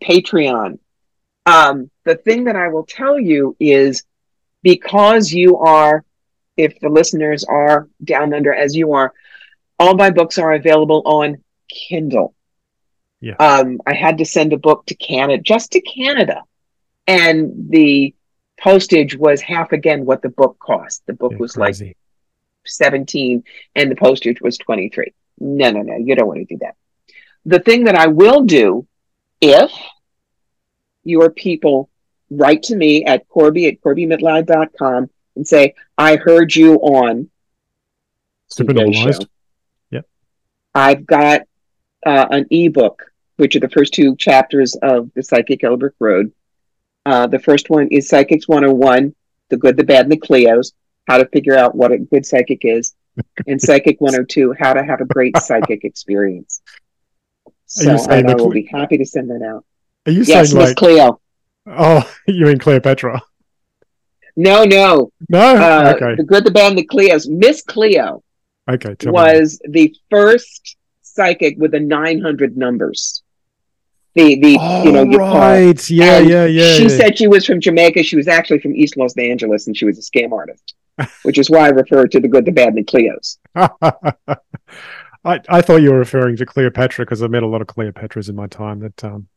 [0.02, 0.80] Patreon.
[1.46, 4.04] Um, the thing that I will tell you is
[4.62, 6.04] because you are,
[6.56, 9.12] if the listeners are down under as you are,
[9.78, 12.34] all my books are available on Kindle.
[13.20, 13.34] Yeah.
[13.34, 16.42] Um, I had to send a book to Canada, just to Canada.
[17.06, 18.14] And the
[18.60, 21.02] postage was half again what the book cost.
[21.06, 21.86] The book yeah, was crazy.
[21.86, 21.96] like
[22.66, 23.42] 17
[23.74, 25.12] and the postage was 23.
[25.40, 25.96] No, no, no.
[25.96, 26.76] You don't want to do that.
[27.44, 28.86] The thing that I will do
[29.40, 29.72] if
[31.04, 31.90] your people
[32.30, 37.30] write to me at Corbie at CorbieMitleid.com and say, I heard you on
[38.52, 39.26] Supernormalized.
[39.90, 40.06] Yep.
[40.74, 41.42] I've got
[42.04, 43.04] uh, an ebook
[43.36, 46.32] which are the first two chapters of the Psychic Elbrick Road.
[47.04, 49.14] Uh, the first one is Psychics 101,
[49.48, 50.72] The Good, the Bad, and the Cleos,
[51.08, 52.94] how to figure out what a good psychic is.
[53.46, 56.62] And Psychic 102, how to have a great psychic experience.
[57.66, 59.64] So I will be happy to send that out.
[60.06, 61.20] Are you yes, saying Miss like, Cleo?
[61.66, 63.22] Oh, you mean Cleopatra?
[64.36, 65.12] No, no.
[65.28, 65.38] No?
[65.38, 66.16] Uh, okay.
[66.16, 67.28] The Good, the Bad, and the Cleos.
[67.28, 68.22] Miss Cleo
[68.68, 69.70] okay, was me.
[69.72, 73.22] the first psychic with the 900 numbers.
[74.14, 75.96] The the oh, you know you right call.
[75.96, 76.74] yeah and yeah yeah.
[76.74, 76.88] She yeah.
[76.88, 78.02] said she was from Jamaica.
[78.02, 80.74] She was actually from East Los Angeles, and she was a scam artist,
[81.22, 83.38] which is why I refer to the good, the bad, and the Cleos.
[85.24, 88.28] I, I thought you were referring to Cleopatra because I met a lot of Cleopatras
[88.28, 88.80] in my time.
[88.80, 89.28] That um,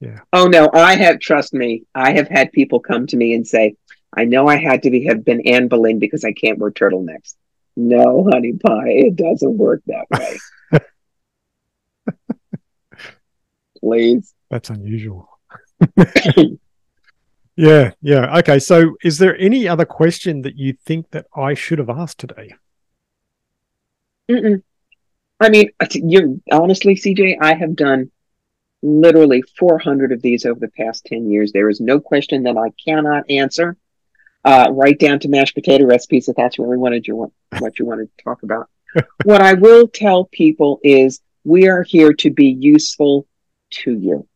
[0.00, 0.20] yeah.
[0.32, 1.20] Oh no, I have.
[1.20, 3.74] Trust me, I have had people come to me and say,
[4.16, 7.34] "I know I had to be have been Anne Boleyn because I can't wear turtlenecks."
[7.76, 10.80] No, honey pie, it doesn't work that way.
[13.80, 14.34] please.
[14.50, 15.28] That's unusual.
[17.56, 18.38] yeah, yeah.
[18.38, 22.18] Okay, so is there any other question that you think that I should have asked
[22.18, 22.54] today?
[24.30, 24.62] Mm-mm.
[25.40, 28.10] I mean, you honestly, CJ, I have done
[28.82, 31.52] literally 400 of these over the past 10 years.
[31.52, 33.76] There is no question that I cannot answer,
[34.44, 38.00] uh, right down to mashed potato recipes if that's really wanted you what you want
[38.00, 38.68] to talk about.
[39.24, 43.26] what I will tell people is we are here to be useful
[43.70, 44.26] to you.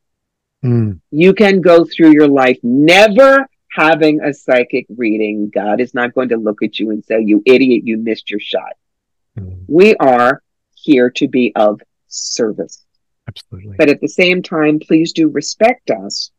[0.64, 1.00] Mm.
[1.10, 5.50] You can go through your life never having a psychic reading.
[5.52, 8.40] God is not going to look at you and say, You idiot, you missed your
[8.40, 8.74] shot.
[9.38, 9.64] Mm.
[9.66, 10.42] We are
[10.74, 12.84] here to be of service.
[13.28, 13.76] Absolutely.
[13.78, 16.30] But at the same time, please do respect us.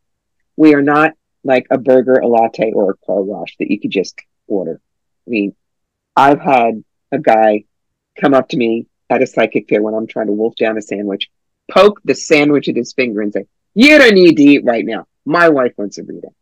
[0.55, 1.13] We are not
[1.43, 4.79] like a burger, a latte, or a car wash that you could just order.
[5.27, 5.55] I mean,
[6.15, 7.65] I've had a guy
[8.19, 10.81] come up to me at a psychic fair when I'm trying to wolf down a
[10.81, 11.29] sandwich
[11.71, 15.07] poke the sandwich at his finger and say, You don't need to eat right now.
[15.25, 16.35] My wife wants to a reading.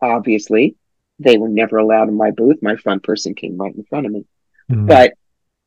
[0.00, 0.76] Obviously,
[1.18, 2.62] they were never allowed in my booth.
[2.62, 4.24] My front person came right in front of me.
[4.70, 4.86] Mm-hmm.
[4.86, 5.14] But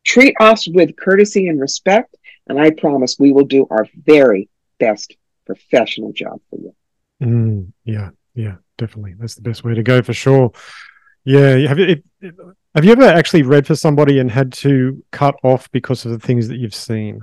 [0.05, 2.15] treat us with courtesy and respect.
[2.47, 5.15] And I promise we will do our very best
[5.45, 6.75] professional job for you.
[7.21, 9.15] Mm, yeah, yeah, definitely.
[9.19, 10.51] That's the best way to go for sure.
[11.23, 12.35] Yeah, have you it, it,
[12.73, 16.19] have you ever actually read for somebody and had to cut off because of the
[16.19, 17.21] things that you've seen?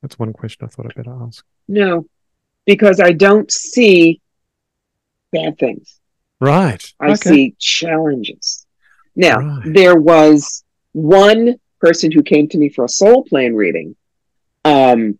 [0.00, 1.44] That's one question I thought I'd better ask.
[1.68, 2.06] No,
[2.66, 4.20] because I don't see
[5.30, 6.00] bad things.
[6.40, 6.84] Right.
[6.98, 7.16] I okay.
[7.16, 8.66] see challenges.
[9.14, 9.72] Now, Right.
[9.72, 13.94] there was one person who came to me for a soul plan reading.
[14.64, 15.18] Um,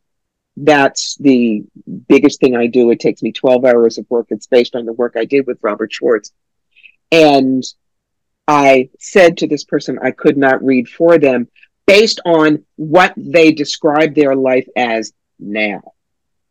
[0.57, 1.64] that's the
[2.09, 2.90] biggest thing I do.
[2.90, 4.26] It takes me 12 hours of work.
[4.30, 6.32] It's based on the work I did with Robert Schwartz.
[7.11, 7.62] And
[8.47, 11.49] I said to this person, I could not read for them
[11.86, 15.80] based on what they described their life as now.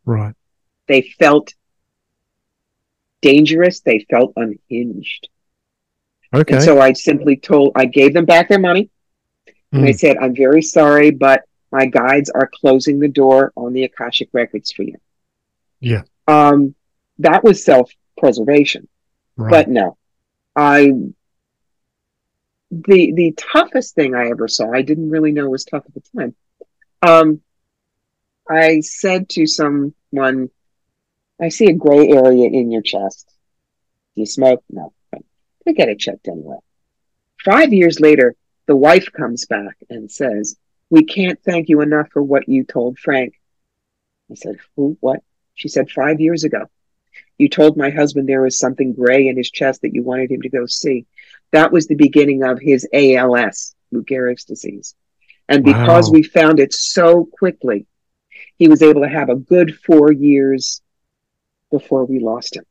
[0.04, 0.34] Right.
[0.88, 1.54] They felt
[3.20, 3.80] dangerous.
[3.80, 5.28] They felt unhinged.
[6.34, 6.54] Okay.
[6.54, 8.90] And so I simply told, I gave them back their money.
[9.72, 9.98] And I Mm.
[9.98, 11.42] said, I'm very sorry, but
[11.72, 14.96] my guides are closing the door on the Akashic records for you.
[15.80, 16.02] Yeah.
[16.28, 16.74] Um,
[17.18, 18.88] that was self preservation.
[19.36, 19.50] right.
[19.50, 19.96] But no,
[20.54, 20.92] I,
[22.70, 26.02] the, the toughest thing I ever saw, I didn't really know was tough at the
[26.16, 26.34] time.
[27.00, 27.40] Um,
[28.48, 30.50] I said to someone,
[31.40, 33.32] I see a gray area in your chest.
[34.14, 34.62] Do you smoke?
[34.70, 34.92] No.
[35.66, 36.58] I get it checked anyway.
[37.44, 38.34] Five years later,
[38.66, 40.56] the wife comes back and says,
[40.92, 43.40] We can't thank you enough for what you told Frank.
[44.30, 44.98] I said, Who?
[45.00, 45.20] What?
[45.54, 46.66] She said, Five years ago,
[47.38, 50.42] you told my husband there was something gray in his chest that you wanted him
[50.42, 51.06] to go see.
[51.50, 54.94] That was the beginning of his ALS, Lou Gehrig's disease.
[55.48, 57.86] And because we found it so quickly,
[58.58, 60.82] he was able to have a good four years
[61.70, 62.64] before we lost him.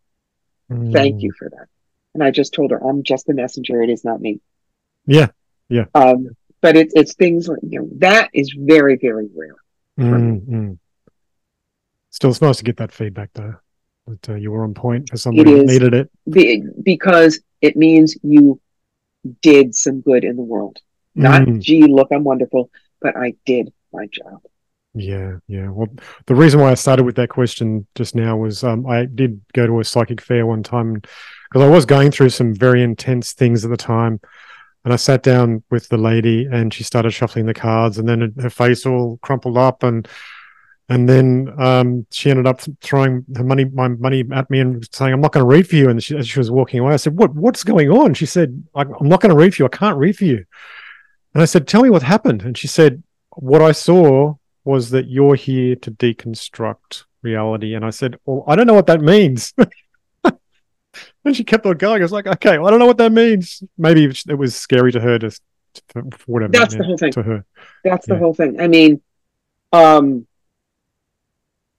[0.93, 1.22] Thank Mm.
[1.24, 1.65] you for that.
[2.13, 3.82] And I just told her, I'm just the messenger.
[3.82, 4.41] It is not me.
[5.07, 5.30] Yeah.
[5.69, 5.86] Yeah.
[5.95, 6.30] Um,
[6.62, 9.55] but it's it's things like you know that is very very rare.
[9.99, 10.78] Mm, mm.
[12.09, 13.55] Still, it's nice to get that feedback though.
[14.07, 15.72] That uh, you were on point for somebody is.
[15.72, 16.09] needed it.
[16.30, 18.59] Be, because it means you
[19.41, 20.80] did some good in the world.
[21.14, 21.59] Not Mm.
[21.59, 22.70] gee, look, I'm wonderful,
[23.01, 24.41] but I did my job.
[24.93, 25.70] Yeah, yeah.
[25.70, 25.88] Well,
[26.26, 29.66] the reason why I started with that question just now was um, I did go
[29.66, 33.64] to a psychic fair one time because I was going through some very intense things
[33.64, 34.20] at the time.
[34.84, 38.34] And I sat down with the lady and she started shuffling the cards and then
[38.39, 40.07] her- face all crumpled up and
[40.89, 45.13] and then um, she ended up throwing her money my money at me and saying,
[45.13, 45.89] I'm not going to read for you.
[45.89, 48.13] And she, as she was walking away, I said, What what's going on?
[48.13, 49.67] She said, "I- I'm not going to read for you.
[49.67, 50.43] I can't read for you.
[51.34, 52.41] And I said, Tell me what happened.
[52.41, 53.03] And she said,
[53.38, 57.73] What I saw was that you're here to deconstruct reality.
[57.73, 59.53] And I said, Well, I don't know what that means.
[61.26, 62.01] and she kept on going.
[62.01, 63.63] I was like, Okay, well, I don't know what that means.
[63.78, 65.32] Maybe it was scary to her to,
[65.89, 66.51] for for whatever.
[66.51, 67.11] That's the whole thing.
[67.13, 67.45] To her.
[67.84, 68.19] That's the Yeah.
[68.19, 68.59] whole thing.
[68.59, 69.01] I mean,
[69.74, 70.28] um,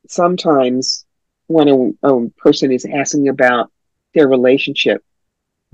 [0.08, 1.04] sometimes
[1.46, 3.70] when a, a person is asking about
[4.14, 5.02] their relationship,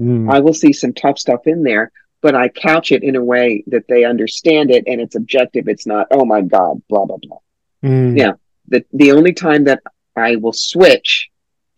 [0.01, 1.91] Mm, I will see some tough stuff in there,
[2.23, 5.67] but I couch it in a way that they understand it and it's objective.
[5.67, 7.39] It's not, oh my God, blah, blah, blah.
[7.83, 8.35] mm, Yeah.
[8.69, 9.83] The, the only time that
[10.15, 11.31] I will switch,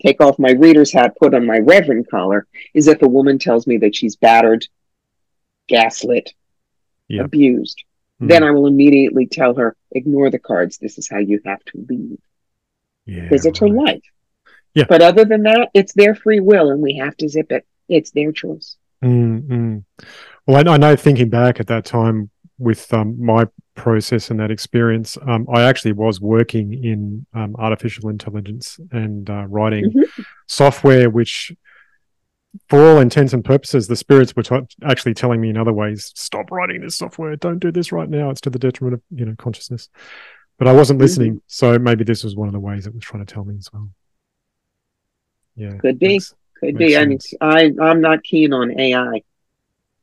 [0.03, 3.67] take off my reader's hat, put on my reverend collar, is if a woman tells
[3.67, 4.67] me that she's battered,
[5.69, 6.33] gaslit,
[7.09, 7.27] Yep.
[7.27, 7.83] abused.
[8.23, 8.29] mm.
[8.29, 10.79] Then I will immediately tell her, ignore the cards.
[10.79, 12.19] This is how you have to leave
[13.05, 14.03] yeah, because it's her life.
[14.75, 14.85] Yeah.
[14.89, 17.67] But other than that, it's their free will and we have to zip it.
[17.89, 18.77] It's their choice.
[19.03, 19.85] Mm, mm.
[20.47, 24.51] Well, I, I know thinking back at that time with um, my process and that
[24.51, 30.25] experience, um, I actually was working in um, artificial intelligence and uh, writing Mhm.
[30.47, 31.53] software, which,
[32.69, 36.13] for all intents and purposes, the spirits were t- actually telling me in other ways,
[36.17, 37.37] "Stop writing this software.
[37.37, 38.31] Don't do this right now.
[38.31, 39.89] It's to the detriment of you know consciousness."
[40.59, 41.03] But I wasn't Mhm.
[41.03, 43.57] listening, so maybe this was one of the ways it was trying to tell me
[43.57, 43.89] as well.
[45.57, 46.09] Yeah, Could be.
[46.09, 46.97] makes- Could Makes be.
[46.99, 47.19] I mean.
[47.41, 49.23] I, I'm not keen on AI.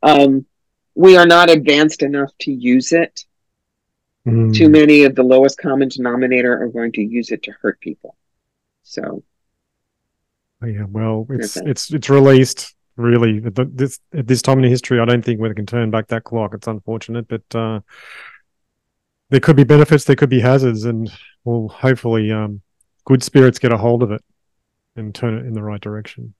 [0.01, 0.45] Um,
[0.95, 3.25] we are not advanced enough to use it.
[4.27, 4.53] Mm.
[4.53, 8.15] Too many of the lowest common denominator are going to use it to hurt people.
[8.83, 9.23] So,
[10.61, 14.99] Oh, Yeah, well, it's it's it's released really at this at this time in history.
[14.99, 16.53] I don't think we can turn back that clock.
[16.53, 17.81] It's unfortunate, but uh,
[19.29, 21.11] there could be benefits, there could be hazards, and
[21.43, 22.61] well, hopefully, um,
[23.05, 24.23] good spirits get a hold of it
[24.95, 26.33] and turn it in the right direction.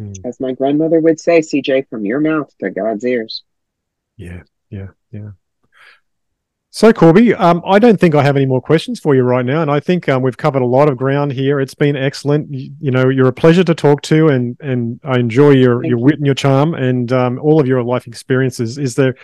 [0.00, 3.44] Mm, as my grandmother would say, CJ, from your mouth to God's ears.
[4.16, 5.30] yeah, yeah, yeah.
[6.70, 9.62] So, Corbie, um, I don't think I have any more questions for you right now,
[9.62, 11.60] and I think um, we've covered a lot of ground here.
[11.60, 12.52] It's been excellent.
[12.52, 15.90] You, you know, you're a pleasure to talk to, and and I enjoy your Thank
[15.90, 18.76] your wit and your charm, and um, all of your life experiences.
[18.76, 19.14] Is there?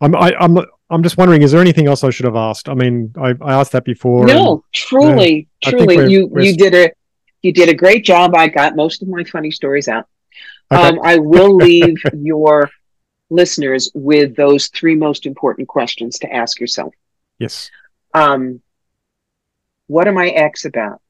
[0.00, 0.56] I'm I, I'm
[0.88, 2.68] I'm just wondering, is there anything else I should have asked?
[2.68, 4.26] I mean, I, I asked that before.
[4.26, 6.42] No, and, truly, yeah, truly, we're, you we're...
[6.42, 6.92] you did a
[7.42, 8.36] you did a great job.
[8.36, 10.06] I got most of my funny stories out.
[10.70, 10.80] Okay.
[10.80, 12.70] Um, I will leave your
[13.30, 16.94] listeners with those three most important questions to ask yourself.
[17.38, 17.70] Yes.
[18.12, 18.60] Um,
[19.86, 21.00] what am I X about?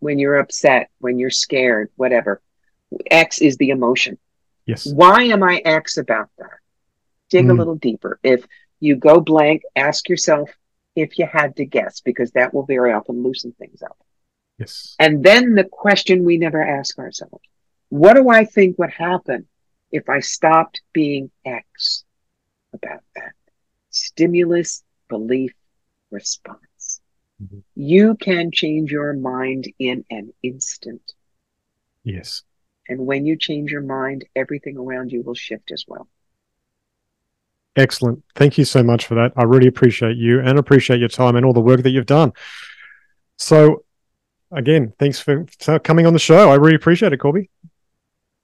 [0.00, 2.40] When you're upset, when you're scared, whatever.
[3.10, 4.18] X is the emotion.
[4.64, 4.86] Yes.
[4.86, 6.58] Why am I X about that?
[7.30, 7.50] Dig mm.
[7.50, 8.18] a little deeper.
[8.22, 8.46] If
[8.80, 10.50] you go blank, ask yourself
[10.94, 13.98] if you had to guess, because that will very often loosen things up.
[14.58, 14.94] Yes.
[14.98, 17.42] And then the question we never ask ourselves
[17.90, 19.46] what do I think would happen
[19.90, 22.04] if I stopped being X
[22.72, 23.32] about that?
[23.90, 25.52] Stimulus, belief,
[26.10, 27.00] response.
[27.42, 27.58] Mm-hmm.
[27.74, 31.12] You can change your mind in an instant.
[32.04, 32.42] Yes.
[32.88, 36.08] And when you change your mind, everything around you will shift as well.
[37.76, 38.24] Excellent.
[38.34, 39.32] Thank you so much for that.
[39.36, 42.32] I really appreciate you and appreciate your time and all the work that you've done.
[43.36, 43.84] So,
[44.50, 45.46] again, thanks for
[45.84, 46.50] coming on the show.
[46.50, 47.50] I really appreciate it, Corbie.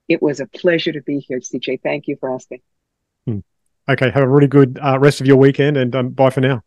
[0.08, 1.82] It was a pleasure to be here, CJ.
[1.82, 2.60] Thank you for asking.
[3.26, 3.38] Hmm.
[3.88, 6.62] Okay, have a really good uh, rest of your weekend and um, bye for now.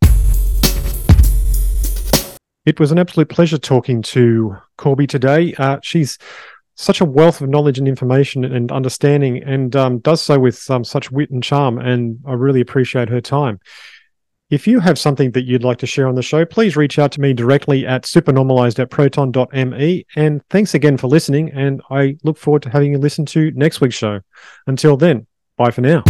[2.66, 5.54] It was an absolute pleasure talking to Corbie today.
[5.58, 6.18] Uh, she's
[6.76, 10.84] such a wealth of knowledge and information and understanding, and um, does so with um,
[10.84, 11.80] such wit and charm.
[11.80, 13.60] And I really appreciate her time.
[14.50, 17.12] If you have something that you'd like to share on the show, please reach out
[17.14, 20.06] to me directly at supernormalized at proton.me.
[20.16, 21.52] And thanks again for listening.
[21.52, 24.22] And I look forward to having you listen to next week's show.
[24.66, 25.28] Until then,
[25.58, 26.04] bye for now.